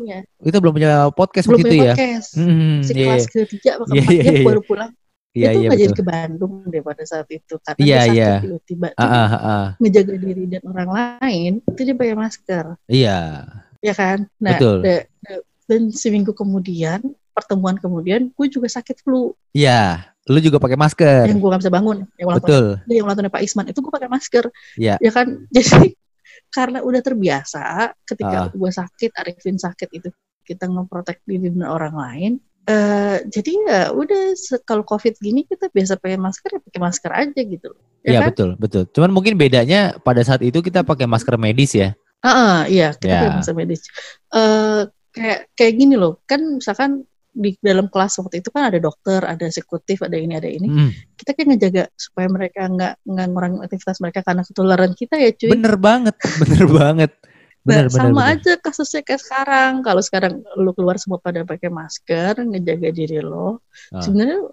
kita 0.42 0.58
belum 0.58 0.74
punya 0.74 0.92
podcast 1.12 1.46
belum 1.46 1.60
itu 1.60 1.68
punya 1.70 1.78
ya. 1.78 1.94
podcast. 1.94 2.30
Hmm, 2.34 2.76
Si 2.82 2.92
iya, 2.92 3.06
kelas 3.06 3.26
ketiga 3.28 3.72
Iya, 3.86 4.04
iya, 4.10 4.22
dia 4.24 4.34
iya. 4.34 4.46
baru 4.46 4.62
pulang. 4.62 4.92
Iya, 5.36 5.52
itu 5.52 5.60
iya, 5.60 5.68
nggak 5.70 5.82
jadi 5.84 5.94
ke 5.94 6.06
Bandung 6.08 6.54
deh 6.66 6.80
pada 6.80 7.04
saat 7.04 7.28
itu 7.30 7.54
karena 7.60 7.80
Iya, 7.84 8.00
dia 8.02 8.14
iya. 8.16 8.32
tiba-tiba. 8.40 8.88
Ah, 8.96 9.04
ah, 9.06 9.32
ah. 9.36 9.66
ngejaga 9.78 10.16
diri 10.16 10.44
dan 10.48 10.64
orang 10.66 10.90
lain 10.96 11.52
itu 11.62 11.82
dia 11.84 11.96
pakai 11.96 12.16
masker. 12.16 12.66
Iya, 12.88 13.20
ya 13.84 13.94
kan? 13.94 14.18
Nah, 14.40 14.56
Betul. 14.56 14.78
da- 14.82 15.06
da- 15.22 15.44
dan 15.66 15.82
seminggu 15.92 16.32
kemudian, 16.32 17.04
pertemuan 17.36 17.76
kemudian, 17.76 18.32
gue 18.32 18.48
juga 18.48 18.72
sakit 18.72 19.04
flu. 19.04 19.36
iya. 19.52 20.08
Lu 20.26 20.42
juga 20.42 20.58
pakai 20.58 20.74
masker. 20.74 21.30
Yang 21.30 21.38
gue 21.38 21.50
gak 21.54 21.62
bisa 21.62 21.70
bangun. 21.70 21.98
Yang 22.18 22.26
ulang 22.26 22.42
tahun, 22.42 22.50
Betul. 22.50 22.66
yang 22.90 23.06
ulang 23.06 23.16
tahunnya 23.22 23.34
Pak 23.38 23.44
Isman, 23.46 23.66
itu 23.70 23.78
gue 23.78 23.94
pakai 23.94 24.10
masker. 24.10 24.46
Iya. 24.74 24.98
Ya 24.98 25.12
kan? 25.14 25.28
Jadi, 25.54 25.94
karena 26.50 26.82
udah 26.82 27.02
terbiasa, 27.06 27.94
ketika 28.02 28.38
Ah. 28.40 28.50
gue 28.50 28.72
sakit, 28.74 29.12
Arifin 29.22 29.62
sakit 29.62 29.90
itu, 29.94 30.10
kita 30.42 30.66
ngeprotek 30.66 31.22
diri 31.30 31.54
dan 31.54 31.70
orang 31.70 31.94
lain. 31.94 32.32
Eh 32.66 33.18
jadi 33.26 33.52
ya 33.62 33.80
udah 33.94 34.34
kalau 34.62 34.82
covid 34.82 35.14
gini 35.18 35.46
kita 35.46 35.70
biasa 35.70 35.96
pakai 35.96 36.18
masker 36.18 36.50
ya 36.50 36.62
pakai 36.62 36.82
masker 36.82 37.12
aja 37.14 37.42
gitu 37.42 37.70
Iya, 38.02 38.10
ya 38.12 38.20
kan? 38.22 38.30
betul, 38.30 38.50
betul. 38.58 38.84
Cuman 38.90 39.10
mungkin 39.10 39.34
bedanya 39.34 39.98
pada 39.98 40.22
saat 40.22 40.42
itu 40.42 40.62
kita 40.62 40.82
pakai 40.82 41.06
masker 41.06 41.38
medis 41.38 41.74
ya. 41.74 41.98
Ah, 42.22 42.30
ah, 42.30 42.58
iya 42.66 42.94
kita 42.94 43.10
Ya. 43.10 43.18
pakai 43.22 43.34
masker 43.36 43.56
medis. 43.56 43.82
Eh 44.30 44.82
kayak 45.10 45.40
kayak 45.54 45.74
gini 45.74 45.98
loh, 45.98 46.22
kan 46.26 46.62
misalkan 46.62 47.02
di 47.34 47.58
dalam 47.60 47.90
kelas 47.90 48.16
waktu 48.22 48.40
itu 48.40 48.48
kan 48.48 48.70
ada 48.70 48.78
dokter, 48.78 49.20
ada 49.20 49.44
eksekutif, 49.44 50.06
ada 50.06 50.16
ini, 50.16 50.34
ada 50.34 50.46
ini. 50.46 50.70
Hmm, 50.70 50.92
Kita 51.18 51.34
kan 51.34 51.46
ngejaga 51.50 51.84
supaya 51.94 52.30
mereka 52.30 52.62
nggak 52.64 52.94
nggak 53.04 53.26
ngurangin 53.28 53.60
aktivitas 53.60 53.98
mereka 54.00 54.20
karena 54.22 54.42
ketularan 54.46 54.92
kita 54.94 55.16
ya 55.18 55.30
cuy. 55.34 55.50
bener 55.50 55.76
banget, 55.76 56.16
bener 56.46 56.66
banget. 56.70 57.12
Bener, 57.66 57.90
sama 57.90 58.14
bener. 58.14 58.38
aja 58.38 58.52
kasusnya 58.62 59.02
kayak 59.02 59.22
sekarang. 59.26 59.72
Kalau 59.82 60.02
sekarang 60.06 60.34
lu 60.56 60.72
keluar 60.72 61.02
semua 61.02 61.18
pada 61.18 61.42
pakai 61.42 61.74
masker, 61.74 62.46
ngejaga 62.46 62.90
diri 62.94 63.20
lo, 63.20 63.66
Ah. 63.90 64.06
sebenarnya 64.06 64.46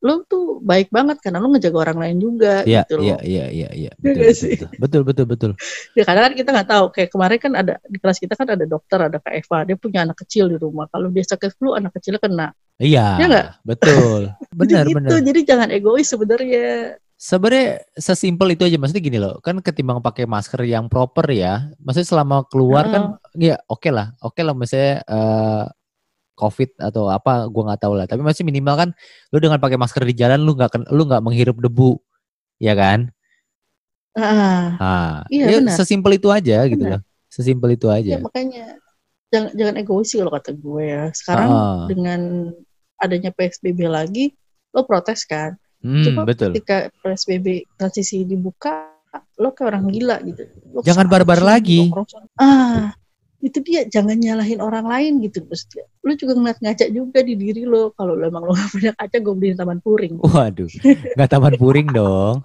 lo 0.00 0.24
tuh 0.24 0.64
baik 0.64 0.88
banget 0.88 1.20
karena 1.20 1.44
lo 1.44 1.52
ngejaga 1.52 1.76
orang 1.76 1.98
lain 2.00 2.16
juga 2.16 2.64
Iya, 2.64 2.88
gitu 2.88 3.04
iya, 3.04 3.16
loh. 3.16 3.20
iya, 3.20 3.46
iya, 3.52 3.68
iya. 3.76 3.90
Iya 3.92 3.92
Betul, 4.00 4.12
nggak 4.16 4.32
betul, 4.32 4.68
betul, 4.80 5.02
betul, 5.04 5.26
betul. 5.28 5.50
Ya 5.98 6.02
karena 6.08 6.20
kan 6.24 6.32
kita 6.36 6.48
nggak 6.56 6.68
tahu. 6.68 6.84
Kayak 6.92 7.10
kemarin 7.12 7.38
kan 7.40 7.52
ada 7.56 7.74
di 7.84 7.98
kelas 8.00 8.18
kita 8.20 8.32
kan 8.36 8.48
ada 8.48 8.64
dokter, 8.64 8.98
ada 9.00 9.16
Kak 9.20 9.32
Eva, 9.36 9.58
dia 9.68 9.76
punya 9.76 10.00
anak 10.04 10.16
kecil 10.24 10.48
di 10.48 10.56
rumah. 10.56 10.88
Kalau 10.88 11.08
dia 11.08 11.24
sakit 11.24 11.52
flu, 11.56 11.76
anak 11.76 11.92
kecilnya 11.96 12.20
kena. 12.20 12.48
Iya, 12.80 13.06
Ya 13.20 13.26
nggak? 13.28 13.46
betul. 13.60 14.20
Benar, 14.56 14.84
Jadi 14.88 14.90
benar. 14.96 15.08
gitu, 15.08 15.16
jadi 15.20 15.40
jangan 15.44 15.68
egois 15.68 16.08
sebenarnya. 16.08 16.96
Sebenarnya 17.20 17.84
sesimpel 18.00 18.56
itu 18.56 18.64
aja 18.64 18.80
maksudnya 18.80 19.04
gini 19.04 19.18
loh, 19.20 19.44
kan 19.44 19.60
ketimbang 19.60 20.00
pakai 20.00 20.24
masker 20.24 20.64
yang 20.64 20.88
proper 20.88 21.28
ya, 21.28 21.68
maksudnya 21.76 22.08
selama 22.08 22.48
keluar 22.48 22.88
kan 22.88 23.02
ya 23.36 23.60
oke 23.68 23.92
lah, 23.92 24.16
oke 24.24 24.40
lah 24.40 24.56
misalnya 24.56 25.04
eh, 25.04 25.64
covid 26.32 26.72
atau 26.80 27.12
apa 27.12 27.44
gua 27.52 27.62
nggak 27.68 27.80
tahu 27.84 27.92
lah, 27.92 28.08
tapi 28.08 28.24
masih 28.24 28.40
minimal 28.48 28.72
kan 28.72 28.88
lu 29.28 29.36
dengan 29.36 29.60
pakai 29.60 29.76
masker 29.76 30.00
di 30.08 30.16
jalan 30.16 30.40
lu 30.40 30.56
nggak 30.56 30.88
lu 30.96 31.04
nggak 31.04 31.20
menghirup 31.20 31.60
debu, 31.60 32.00
ya 32.56 32.72
kan? 32.72 33.12
Ah, 34.16 34.80
Ah, 34.80 35.12
Iya, 35.28 35.44
ya 35.52 35.56
benar. 35.60 35.76
sesimpel 35.76 36.16
itu 36.16 36.32
aja 36.32 36.64
gitu 36.66 36.80
Benar. 36.80 36.98
loh. 36.98 37.02
Sesimpel 37.28 37.76
itu 37.76 37.86
ya 37.92 38.00
aja. 38.00 38.16
makanya 38.24 38.80
jangan 39.28 39.50
jangan 39.54 39.74
egois 39.76 40.08
kalau 40.08 40.32
kata 40.32 40.50
gue 40.56 40.82
ya. 40.88 41.04
Sekarang 41.12 41.50
Ah, 41.52 41.84
dengan 41.84 42.20
adanya 42.96 43.28
PSBB 43.30 43.86
lagi, 43.92 44.32
lo 44.72 44.88
protes 44.88 45.28
kan. 45.28 45.52
Hmm, 45.80 46.04
Cuma 46.04 46.22
betul. 46.24 46.52
ketika 46.52 46.88
PSBB 47.00 47.46
transisi 47.74 48.22
dibuka, 48.22 48.92
lo 49.36 49.50
kayak 49.50 49.68
orang 49.70 49.84
gila 49.88 50.16
gitu. 50.22 50.42
Lo 50.70 50.80
Jangan 50.80 51.06
barbar 51.06 51.40
lagi. 51.40 51.90
Ah, 52.36 52.94
itu 53.40 53.58
dia 53.64 53.88
jangan 53.88 54.14
nyalahin 54.14 54.60
orang 54.60 54.84
lain 54.84 55.12
gitu. 55.20 55.40
Terus 55.42 55.64
dia- 55.66 55.88
lo 56.00 56.12
juga 56.14 56.36
ngeliat 56.36 56.58
ngaca 56.60 56.86
juga 56.88 57.18
di 57.20 57.34
diri 57.34 57.64
lo. 57.64 57.90
Kalau 57.92 58.14
lo 58.14 58.22
emang 58.22 58.44
lo 58.44 58.52
gak 58.58 58.70
punya 58.70 58.92
kaca, 58.94 59.16
gue 59.16 59.34
beliin 59.34 59.56
taman 59.56 59.80
puring. 59.80 60.20
Waduh, 60.20 60.68
nggak 61.16 61.28
taman 61.28 61.54
puring 61.56 61.88
dong. 61.98 62.44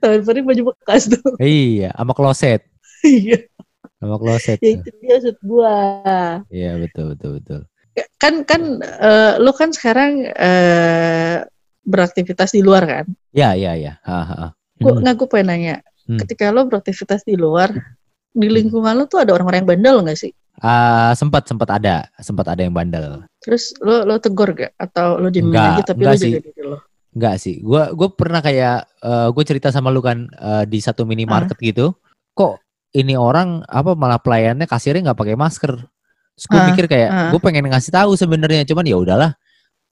taman 0.00 0.22
puring 0.22 0.44
baju 0.46 0.62
bekas 0.72 1.10
tuh. 1.10 1.34
Iya, 1.36 1.90
sama 1.92 2.12
kloset, 2.12 2.62
Iya, 3.02 3.38
sama 3.98 4.16
kloset. 4.16 4.58
ya 4.62 4.70
itu 4.78 4.88
dia 5.00 5.16
maksud 5.18 5.36
gue. 5.42 5.76
Iya 6.48 6.70
betul 6.78 7.04
betul 7.12 7.30
betul. 7.42 7.60
Kan 8.16 8.46
kan 8.46 8.80
eh, 8.80 9.34
lo 9.36 9.52
kan 9.52 9.68
sekarang 9.68 10.24
eh, 10.30 11.44
beraktivitas 11.82 12.54
di 12.54 12.62
luar 12.62 12.82
kan? 12.84 13.04
Ya 13.30 13.52
ya 13.54 13.74
ya. 13.74 13.98
Ha, 14.02 14.18
ha, 14.22 14.36
ha. 14.36 14.48
Gue 14.78 14.92
Hmm. 14.94 15.14
gue 15.14 15.28
pengen 15.28 15.46
nanya. 15.50 15.76
Hmm. 16.02 16.18
Ketika 16.18 16.50
lo 16.50 16.66
beraktivitas 16.66 17.22
di 17.22 17.38
luar, 17.38 17.70
di 18.32 18.48
lingkungan 18.50 18.98
lo 18.98 19.04
tuh 19.06 19.22
ada 19.22 19.30
orang-orang 19.34 19.62
yang 19.62 19.70
bandel 19.70 19.96
nggak 20.02 20.18
sih? 20.18 20.32
Ah, 20.58 21.14
sempat 21.14 21.48
sempat 21.48 21.70
ada, 21.70 22.06
sempat 22.18 22.46
ada 22.50 22.60
yang 22.62 22.74
bandel. 22.74 23.22
Terus 23.40 23.72
lo 23.78 24.02
lo 24.02 24.18
tegur 24.18 24.52
gak? 24.52 24.74
Atau 24.76 25.18
lo 25.18 25.30
diemin 25.30 25.54
Enggak, 25.54 25.70
aja 25.78 25.82
tapi 25.94 26.02
lo 26.04 26.12
jaga 26.14 26.22
sih. 26.22 26.32
diri 26.38 26.62
lo? 26.62 26.78
Enggak 27.12 27.34
sih. 27.38 27.54
Gua 27.62 27.90
gue 27.92 28.08
pernah 28.14 28.40
kayak 28.42 28.78
gue 29.34 29.44
cerita 29.46 29.68
sama 29.70 29.90
lu 29.90 30.02
kan 30.02 30.26
eh, 30.28 30.64
di 30.68 30.78
satu 30.78 31.02
minimarket 31.02 31.56
gitu. 31.58 31.94
Kok 32.34 32.54
ini 32.92 33.16
orang 33.16 33.64
apa 33.64 33.96
malah 33.96 34.20
pelayannya 34.20 34.68
kasirnya 34.68 35.10
nggak 35.10 35.18
pakai 35.18 35.36
masker. 35.38 35.72
Terus 36.32 36.46
gue 36.48 36.60
Ah, 36.60 36.66
mikir 36.68 36.84
kayak 36.88 37.10
ah. 37.10 37.30
gue 37.32 37.40
pengen 37.40 37.68
ngasih 37.68 37.92
tahu 37.92 38.12
sebenarnya, 38.16 38.64
cuman 38.68 38.84
ya 38.88 38.96
udahlah. 38.96 39.30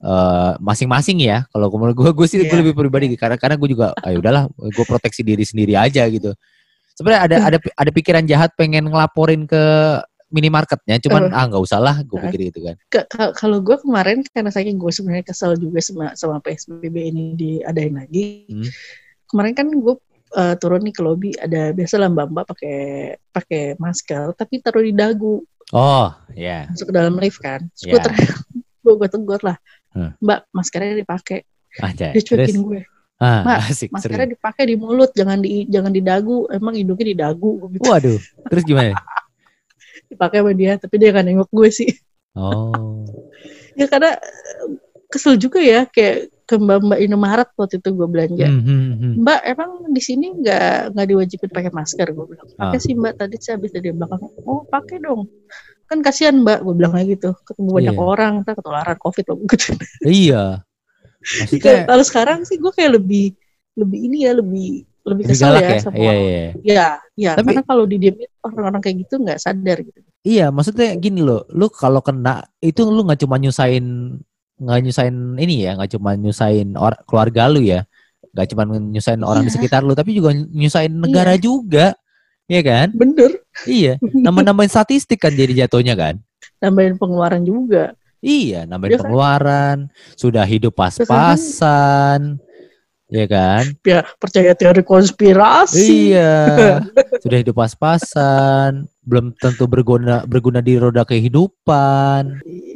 Eh, 0.01 0.51
masing-masing 0.57 1.21
ya. 1.21 1.45
Kalau 1.47 1.69
menurut 1.69 1.95
gue, 1.95 2.09
gue 2.11 2.27
sih 2.27 2.37
gue 2.37 2.49
Iya. 2.49 2.59
lebih 2.59 2.73
pribadi 2.73 3.13
karena 3.13 3.37
karena 3.37 3.55
gue 3.55 3.69
juga, 3.69 3.93
ayo 4.01 4.17
udahlah, 4.17 4.49
gue 4.49 4.85
proteksi 4.85 5.21
diri 5.21 5.45
sendiri 5.45 5.77
aja 5.77 6.05
gitu. 6.05 6.33
Sebenarnya 6.91 7.21
ada 7.23 7.35
Hmm. 7.37 7.47
ada 7.47 7.57
ada 7.77 7.91
pikiran 7.91 8.25
jahat 8.25 8.51
pengen 8.53 8.89
ngelaporin 8.89 9.45
ke 9.45 9.61
minimarketnya, 10.27 10.95
cuman 10.97 11.27
Oh. 11.27 11.35
ah 11.35 11.43
nggak 11.45 11.59
usah 11.61 11.77
lah, 11.77 11.95
gue 12.01 12.15
Ah. 12.15 12.23
pikir 12.25 12.39
gitu 12.49 12.59
kan. 12.63 12.75
Ka- 12.87 13.03
ka- 13.05 13.33
Kalau 13.35 13.59
gue 13.59 13.75
kemarin 13.77 14.23
karena 14.25 14.47
saking 14.47 14.79
gue 14.79 14.87
sebenarnya 14.89 15.27
kesel 15.27 15.53
juga 15.55 15.79
sama 15.79 16.15
sama 16.15 16.39
PSBB 16.39 16.95
ini 17.03 17.23
diadain 17.35 17.91
lagi. 17.93 18.47
Hmm. 18.47 18.63
Kemarin 19.27 19.53
kan 19.53 19.67
gue 19.69 19.95
eh, 20.31 20.55
turun 20.55 20.79
nih 20.79 20.95
ke 20.95 21.03
lobby 21.03 21.35
ada 21.35 21.75
biasa 21.75 21.99
lah 21.99 22.07
mbak-mbak 22.07 22.47
pakai 22.47 22.77
pakai 23.27 23.75
masker 23.75 24.31
tapi 24.31 24.63
taruh 24.63 24.79
di 24.79 24.95
dagu 24.95 25.43
Oh, 25.69 26.07
ya. 26.31 26.71
masuk 26.71 26.87
ke 26.87 26.95
dalam 26.95 27.19
lift 27.19 27.35
kan. 27.37 27.67
Terus 27.75 27.91
Ya. 27.91 27.99
gue 27.99 28.15
gue 28.81 28.93
gue 28.95 29.09
tegur 29.11 29.43
lah, 29.43 29.59
Hmm. 29.91 30.11
mbak 30.17 30.47
maskernya 30.49 30.95
dipakai. 30.97 31.43
Aja. 31.77 32.11
Dia 32.11 32.19
Terus, 32.19 32.47
cuekin 32.47 32.57
gue. 32.61 32.81
ah, 33.17 33.43
Mak, 33.43 33.57
asik, 33.67 33.89
Maskernya 33.91 34.25
seru. 34.25 34.33
dipakai 34.33 34.63
di 34.65 34.75
mulut, 34.75 35.11
jangan 35.11 35.37
di 35.37 35.63
jangan 35.65 35.89
di 35.89 35.99
dagu. 35.99 36.47
Emang 36.47 36.73
hidungnya 36.73 37.07
di 37.07 37.17
dagu. 37.17 37.51
Gitu. 37.69 37.83
Waduh, 37.85 38.19
terus 38.47 38.63
gimana? 38.63 38.91
Dipakai 40.09 40.39
sama 40.39 40.51
dia, 40.51 40.75
tapi 40.75 40.95
dia 40.95 41.11
kan 41.11 41.23
nengok 41.23 41.47
gue 41.47 41.69
sih. 41.69 41.91
Oh, 42.33 43.03
ya 43.79 43.87
karena 43.87 44.15
kesel 45.07 45.35
juga 45.35 45.59
ya 45.59 45.83
kayak 45.85 46.31
ke 46.43 46.55
mbak-mbak 46.55 46.99
Indomaret 46.99 47.49
waktu 47.55 47.79
itu 47.79 47.89
gue 47.91 48.07
belanja. 48.07 48.47
Hmm, 48.47 48.63
hmm. 48.95 49.13
Mbak 49.23 49.39
emang 49.45 49.71
di 49.87 50.01
sini 50.01 50.35
nggak 50.35 50.91
nggak 50.91 51.07
diwajibin 51.07 51.49
pakai 51.49 51.71
masker 51.71 52.07
gue 52.11 52.25
bilang. 52.27 52.47
Pakai 52.55 52.75
Ah. 52.75 52.83
sih 52.83 52.91
mbak 52.91 53.13
tadi 53.15 53.35
saya 53.39 53.55
habis 53.55 53.71
dari 53.71 53.91
belakang. 53.91 54.19
Oh 54.43 54.63
pakai 54.65 54.99
dong. 54.99 55.31
Kan 55.91 55.99
kasihan 55.99 56.39
mbak 56.39 56.63
gue 56.63 56.71
bilang 56.71 56.95
kayak 56.95 57.19
gitu. 57.19 57.35
Ketemu 57.43 57.69
banyak 57.75 57.95
Iya. 57.95 58.01
orang, 58.01 58.31
ntar 58.47 58.55
ketularan 58.55 58.95
covid 58.95 59.25
loh. 59.27 59.37
Gitu. 59.43 59.75
iya. 60.23 60.63
Maksudnya 61.19 61.83
Kalau 61.83 62.03
sekarang 62.07 62.39
sih 62.47 62.55
gue 62.55 62.71
kayak 62.71 62.95
lebih 62.95 63.35
lebih 63.75 63.99
ini 64.07 64.23
ya 64.23 64.31
lebih 64.33 64.87
lebih 65.03 65.03
lebih 65.03 65.23
kesel 65.27 65.51
galak 65.51 65.61
ya, 65.61 65.67
ya? 65.67 65.79
sama 65.83 65.95
Iya, 65.99 66.13
iya. 66.15 66.39
Ya, 66.63 66.87
ya. 67.19 67.31
Tapi- 67.35 67.47
karena 67.51 67.63
kalau 67.67 67.83
didiemin 67.83 68.29
orang-orang 68.39 68.81
kayak 68.81 68.95
gitu 69.03 69.13
nggak 69.19 69.39
sadar 69.41 69.77
gitu. 69.83 69.99
Iya, 70.21 70.45
maksudnya 70.53 70.93
gini 70.95 71.19
loh, 71.19 71.43
lu 71.51 71.67
kalau 71.67 71.99
kena 71.99 72.45
itu 72.61 72.85
lu 72.85 73.01
nggak 73.03 73.19
cuma 73.25 73.35
nyusahin 73.35 74.15
nggak 74.61 74.79
nyusahin 74.85 75.17
ini 75.41 75.65
ya, 75.65 75.73
nggak 75.73 75.97
cuma 75.97 76.13
nyusahin 76.13 76.77
or, 76.77 76.93
keluarga 77.09 77.49
lu 77.49 77.65
ya, 77.65 77.81
nggak 78.29 78.47
cuma 78.53 78.63
nyusahin 78.69 79.25
orang 79.25 79.41
di 79.41 79.49
Iya. 79.49 79.57
sekitar 79.57 79.81
lu, 79.81 79.97
tapi 79.97 80.13
juga 80.13 80.29
nyusahin 80.37 80.93
negara 81.01 81.33
juga, 81.41 81.97
Iya 82.49 82.61
kan? 82.65 82.87
Bener. 82.93 83.31
Iya, 83.67 83.99
nambah-nambahin 84.01 84.71
statistik 84.71 85.21
kan 85.21 85.31
jadi 85.35 85.65
jatuhnya 85.65 85.93
kan? 85.93 86.17
Nambahin 86.63 86.97
pengeluaran 86.97 87.43
juga. 87.45 87.93
Iya, 88.21 88.69
nambahin 88.69 88.91
Iya 88.93 88.97
kan? 88.97 89.03
pengeluaran, 89.05 89.77
sudah 90.13 90.45
hidup 90.45 90.77
pas-pasan, 90.77 92.37
ya 93.09 93.25
kan? 93.25 93.63
Ya 93.81 94.05
percaya 94.21 94.53
teori 94.53 94.85
konspirasi. 94.85 96.13
Iya, 96.13 96.85
sudah 97.23 97.37
hidup 97.41 97.57
pas-pasan, 97.57 98.85
belum 99.01 99.33
tentu 99.41 99.65
berguna 99.65 100.21
berguna 100.29 100.61
di 100.61 100.77
roda 100.77 101.01
kehidupan. 101.01 102.45
Iya. 102.45 102.71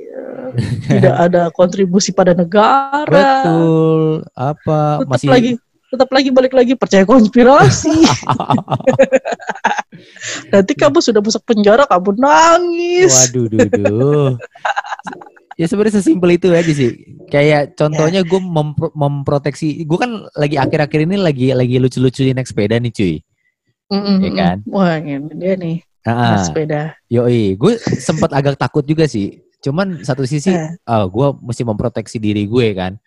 Tidak 0.87 1.15
ada 1.19 1.51
kontribusi 1.51 2.15
pada 2.15 2.31
negara. 2.31 3.05
Betul. 3.05 4.23
Apa 4.33 5.03
Tetap 5.03 5.09
masih 5.11 5.27
lagi 5.29 5.51
tetap 5.95 6.11
lagi 6.11 6.29
balik 6.29 6.51
lagi 6.51 6.75
percaya 6.75 7.01
konspirasi. 7.03 7.95
Nanti 10.51 10.73
kamu 10.75 10.99
sudah 10.99 11.21
masuk 11.23 11.43
penjara, 11.43 11.87
kamu 11.87 12.19
nangis. 12.19 13.11
Waduh, 13.31 13.45
duduh. 13.47 14.29
ya 15.55 15.65
sebenarnya 15.65 15.95
sesimpel 15.97 16.35
itu 16.35 16.51
aja 16.51 16.67
sih. 16.67 16.91
Kayak 17.31 17.73
contohnya 17.73 18.21
gue 18.21 18.41
mempro- 18.41 18.91
memproteksi. 18.91 19.83
Gue 19.83 19.97
kan 19.97 20.11
lagi 20.35 20.59
akhir-akhir 20.59 20.99
ini 21.07 21.15
lagi 21.15 21.55
lagi 21.55 21.75
lucu-lucuin 21.79 22.35
naik 22.35 22.45
sepeda 22.45 22.75
nih 22.75 22.91
cuy. 22.91 23.13
Mm-mm, 23.85 24.17
Iya 24.19 24.31
kan? 24.33 24.57
Wah, 24.65 24.97
ini 24.97 25.29
dia 25.37 25.53
nih, 25.55 25.77
Ah, 26.03 26.41
sepeda. 26.41 26.97
yoi. 27.05 27.53
Gue 27.55 27.77
sempat 27.79 28.33
agak 28.33 28.57
takut 28.57 28.81
juga 28.81 29.05
sih. 29.05 29.39
Cuman 29.61 30.01
satu 30.01 30.25
sisi, 30.25 30.49
Eh. 30.49 30.73
oh, 30.85 31.05
gue 31.07 31.27
mesti 31.41 31.61
memproteksi 31.61 32.17
diri 32.17 32.45
gue 32.45 32.67
kan. 32.73 32.97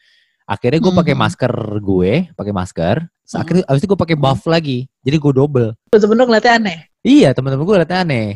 Akhirnya 0.49 0.81
gue 0.81 0.93
pakai 0.95 1.13
Mhm. 1.13 1.21
masker 1.21 1.53
gue, 1.79 2.13
pakai 2.33 2.53
masker. 2.53 2.97
Mhm. 3.05 3.37
Akhirnya 3.37 3.63
abis 3.69 3.81
itu 3.85 3.87
gue 3.87 4.01
pakai 4.01 4.17
buff 4.17 4.41
lagi. 4.45 4.89
Jadi 4.99 5.17
gue 5.19 5.33
double. 5.35 5.69
Bener-bener 5.87 6.25
ngeliatnya 6.25 6.53
aneh. 6.57 6.79
Iya 7.01 7.31
teman-teman 7.31 7.63
gue 7.63 7.77
liatnya 7.77 8.01
aneh. 8.01 8.29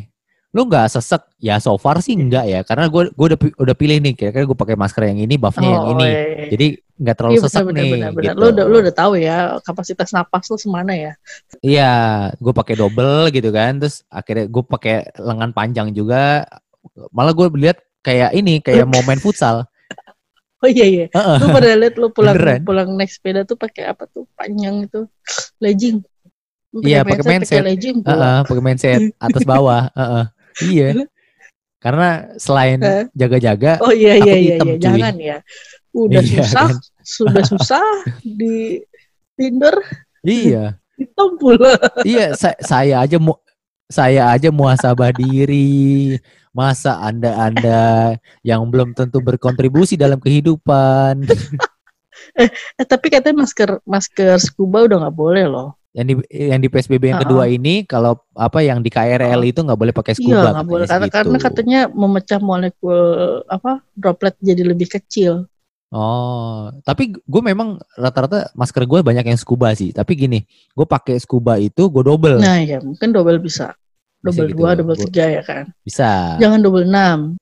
Lu 0.53 0.69
nggak 0.69 0.85
sesek? 0.87 1.25
Ya 1.41 1.57
so 1.57 1.73
far 1.75 1.97
sih 1.99 2.13
enggak 2.13 2.45
ya. 2.45 2.61
Karena 2.61 2.85
gue 2.85 3.09
gue 3.09 3.25
udah 3.27 3.39
udah 3.57 3.75
pilih 3.75 3.97
nih. 3.97 4.13
Kira-kira 4.13 4.45
gue 4.45 4.53
pakai 4.55 4.77
masker 4.77 5.09
yang 5.09 5.19
ini, 5.19 5.33
buffnya 5.35 5.65
yang 5.67 5.87
ini. 5.91 6.05
iya, 6.05 6.21
iya. 6.21 6.45
Jadi 6.53 6.67
nggak 6.93 7.15
terlalu 7.17 7.33
Iya 7.33 7.41
sesek 7.41 7.63
benar 7.65 7.73
nih. 7.73 7.89
benar 7.91 8.09
benar. 8.13 8.23
gitu. 8.23 8.37
Lu 8.37 8.45
udah 8.53 8.65
lu 8.69 8.75
udah 8.79 8.93
tahu 8.93 9.11
ya 9.17 9.37
kapasitas 9.59 10.13
napas 10.13 10.45
lu 10.45 10.57
semana 10.61 10.93
ya. 10.93 11.17
Iya, 11.59 11.91
gue 12.37 12.53
pakai 12.53 12.75
double 12.77 13.33
gitu 13.33 13.49
kan. 13.49 13.81
Terus 13.81 14.05
akhirnya 14.07 14.45
gue 14.45 14.63
pakai 14.63 14.95
lengan 15.17 15.49
panjang 15.49 15.89
juga. 15.89 16.45
Malah 17.09 17.33
gue 17.33 17.49
lihat 17.57 17.81
kayak 18.01 18.37
ini, 18.37 18.61
kayak 18.61 18.85
mau 18.93 19.01
main 19.01 19.17
futsal. 19.17 19.65
Oh 20.63 20.69
iya 20.71 20.85
iya. 20.87 21.05
Heeh. 21.11 21.37
Lu 21.43 21.47
pada 21.51 21.75
lihat 21.75 21.95
lu 21.99 22.07
pulang 22.09 22.35
Beneran. 22.39 22.59
pulang 22.63 22.89
naik 22.95 23.11
sepeda 23.11 23.43
tuh 23.43 23.59
pakai 23.59 23.83
apa 23.91 24.07
tuh 24.07 24.23
panjang 24.33 24.87
itu 24.87 25.03
legging. 25.59 25.99
Iya, 26.73 27.03
pakai 27.03 27.25
mindset. 27.27 27.61
Legging 27.61 27.99
pakai 28.01 28.63
mindset 28.63 29.11
atas 29.19 29.43
bawah. 29.43 29.91
Heeh. 29.99 30.25
Iya. 30.71 30.87
Karena 31.83 32.31
selain 32.39 32.79
jaga-jaga, 33.11 33.75
Oh 33.83 33.91
iya 33.91 34.15
iya 34.15 34.35
iya, 34.39 34.53
hitam, 34.55 34.67
iya. 34.71 34.75
cuy. 34.79 34.83
jangan 34.87 35.15
ya. 35.19 35.37
Udah 35.91 36.21
Iya, 36.23 36.31
susah, 36.47 36.67
kan? 36.71 36.75
sudah 37.03 37.43
susah 37.51 37.87
di 38.23 38.79
Tinder 39.35 39.75
iya. 40.23 40.79
hitam 40.95 41.35
pula. 41.35 41.75
Iya, 42.07 42.39
sa- 42.39 42.55
saya 42.63 43.03
aja 43.03 43.19
mu 43.19 43.35
saya 43.91 44.31
aja 44.31 44.47
muhasabah 44.47 45.11
diri. 45.11 46.15
Masa 46.53 47.01
Anda-anda 47.01 48.13
yang 48.45 48.69
belum 48.69 48.93
tentu 48.93 49.19
berkontribusi 49.19 49.97
dalam 49.97 50.21
kehidupan. 50.21 51.25
Eh 52.33 52.85
tapi 52.87 53.11
katanya 53.11 53.43
masker 53.43 53.83
masker 53.83 54.39
scuba 54.39 54.85
udah 54.87 55.05
nggak 55.05 55.17
boleh 55.17 55.43
loh. 55.43 55.75
Yang 55.93 56.05
di 56.07 56.13
yang 56.49 56.61
di 56.63 56.69
PSBB 56.71 57.13
yang 57.13 57.19
Uh-uh. 57.19 57.25
kedua 57.27 57.43
ini 57.51 57.83
kalau 57.85 58.17
apa 58.33 58.63
yang 58.65 58.81
di 58.81 58.89
KRL 58.89 59.37
Uh-uh. 59.43 59.51
itu 59.51 59.59
nggak 59.61 59.77
boleh 59.77 59.93
pakai 59.93 60.13
Iya, 60.15 60.21
scuba 60.23 60.33
nggak 60.39 60.53
katanya 60.55 60.71
boleh 60.71 60.85
karena, 60.87 61.03
segitu. 61.03 61.15
karena 61.19 61.37
katanya 61.37 61.79
memecah 61.91 62.39
molekul 62.39 62.99
apa 63.51 63.71
droplet 63.93 64.33
jadi 64.39 64.63
lebih 64.65 64.87
kecil. 64.87 65.45
Oh, 65.93 66.73
tapi 66.81 67.13
gue 67.13 67.41
memang 67.45 67.77
rata-rata 67.93 68.49
masker 68.57 68.81
gue 68.89 69.05
banyak 69.05 69.29
yang 69.29 69.37
scuba 69.37 69.69
sih. 69.77 69.93
Tapi 69.93 70.17
gini, 70.17 70.41
gue 70.73 70.85
pakai 70.89 71.21
scuba 71.21 71.61
itu 71.61 71.85
gue 71.85 72.01
double. 72.01 72.41
Nah 72.41 72.57
ya 72.65 72.81
mungkin 72.81 73.13
double 73.13 73.37
Bisa 73.37 73.77
double 74.23 74.47
gitu. 74.47 74.55
dua, 74.55 74.69
double 74.79 74.97
tiga 74.97 75.25
ya 75.27 75.43
kan. 75.43 75.63
Bisa. 75.83 76.39
Jangan 76.39 76.59
double 76.63 76.87
enam. 76.87 77.35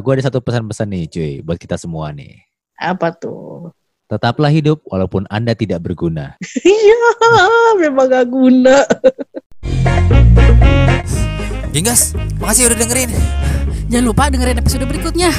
gue 0.00 0.12
ada 0.14 0.24
satu 0.30 0.38
pesan-pesan 0.38 0.88
nih, 0.88 1.04
cuy, 1.10 1.32
buat 1.42 1.58
kita 1.58 1.74
semua 1.74 2.14
nih. 2.14 2.38
Apa 2.78 3.10
tuh? 3.10 3.74
Tetaplah 4.08 4.48
hidup 4.48 4.80
walaupun 4.88 5.26
anda 5.28 5.52
tidak 5.52 5.82
berguna. 5.84 6.38
Iya, 6.64 7.10
memang 7.76 8.08
gak 8.08 8.26
guna. 8.30 8.86
Genggas, 11.74 12.16
makasih 12.40 12.72
udah 12.72 12.78
dengerin. 12.80 13.12
Jangan 13.92 14.06
lupa 14.08 14.32
dengerin 14.32 14.56
episode 14.62 14.88
berikutnya. 14.88 15.30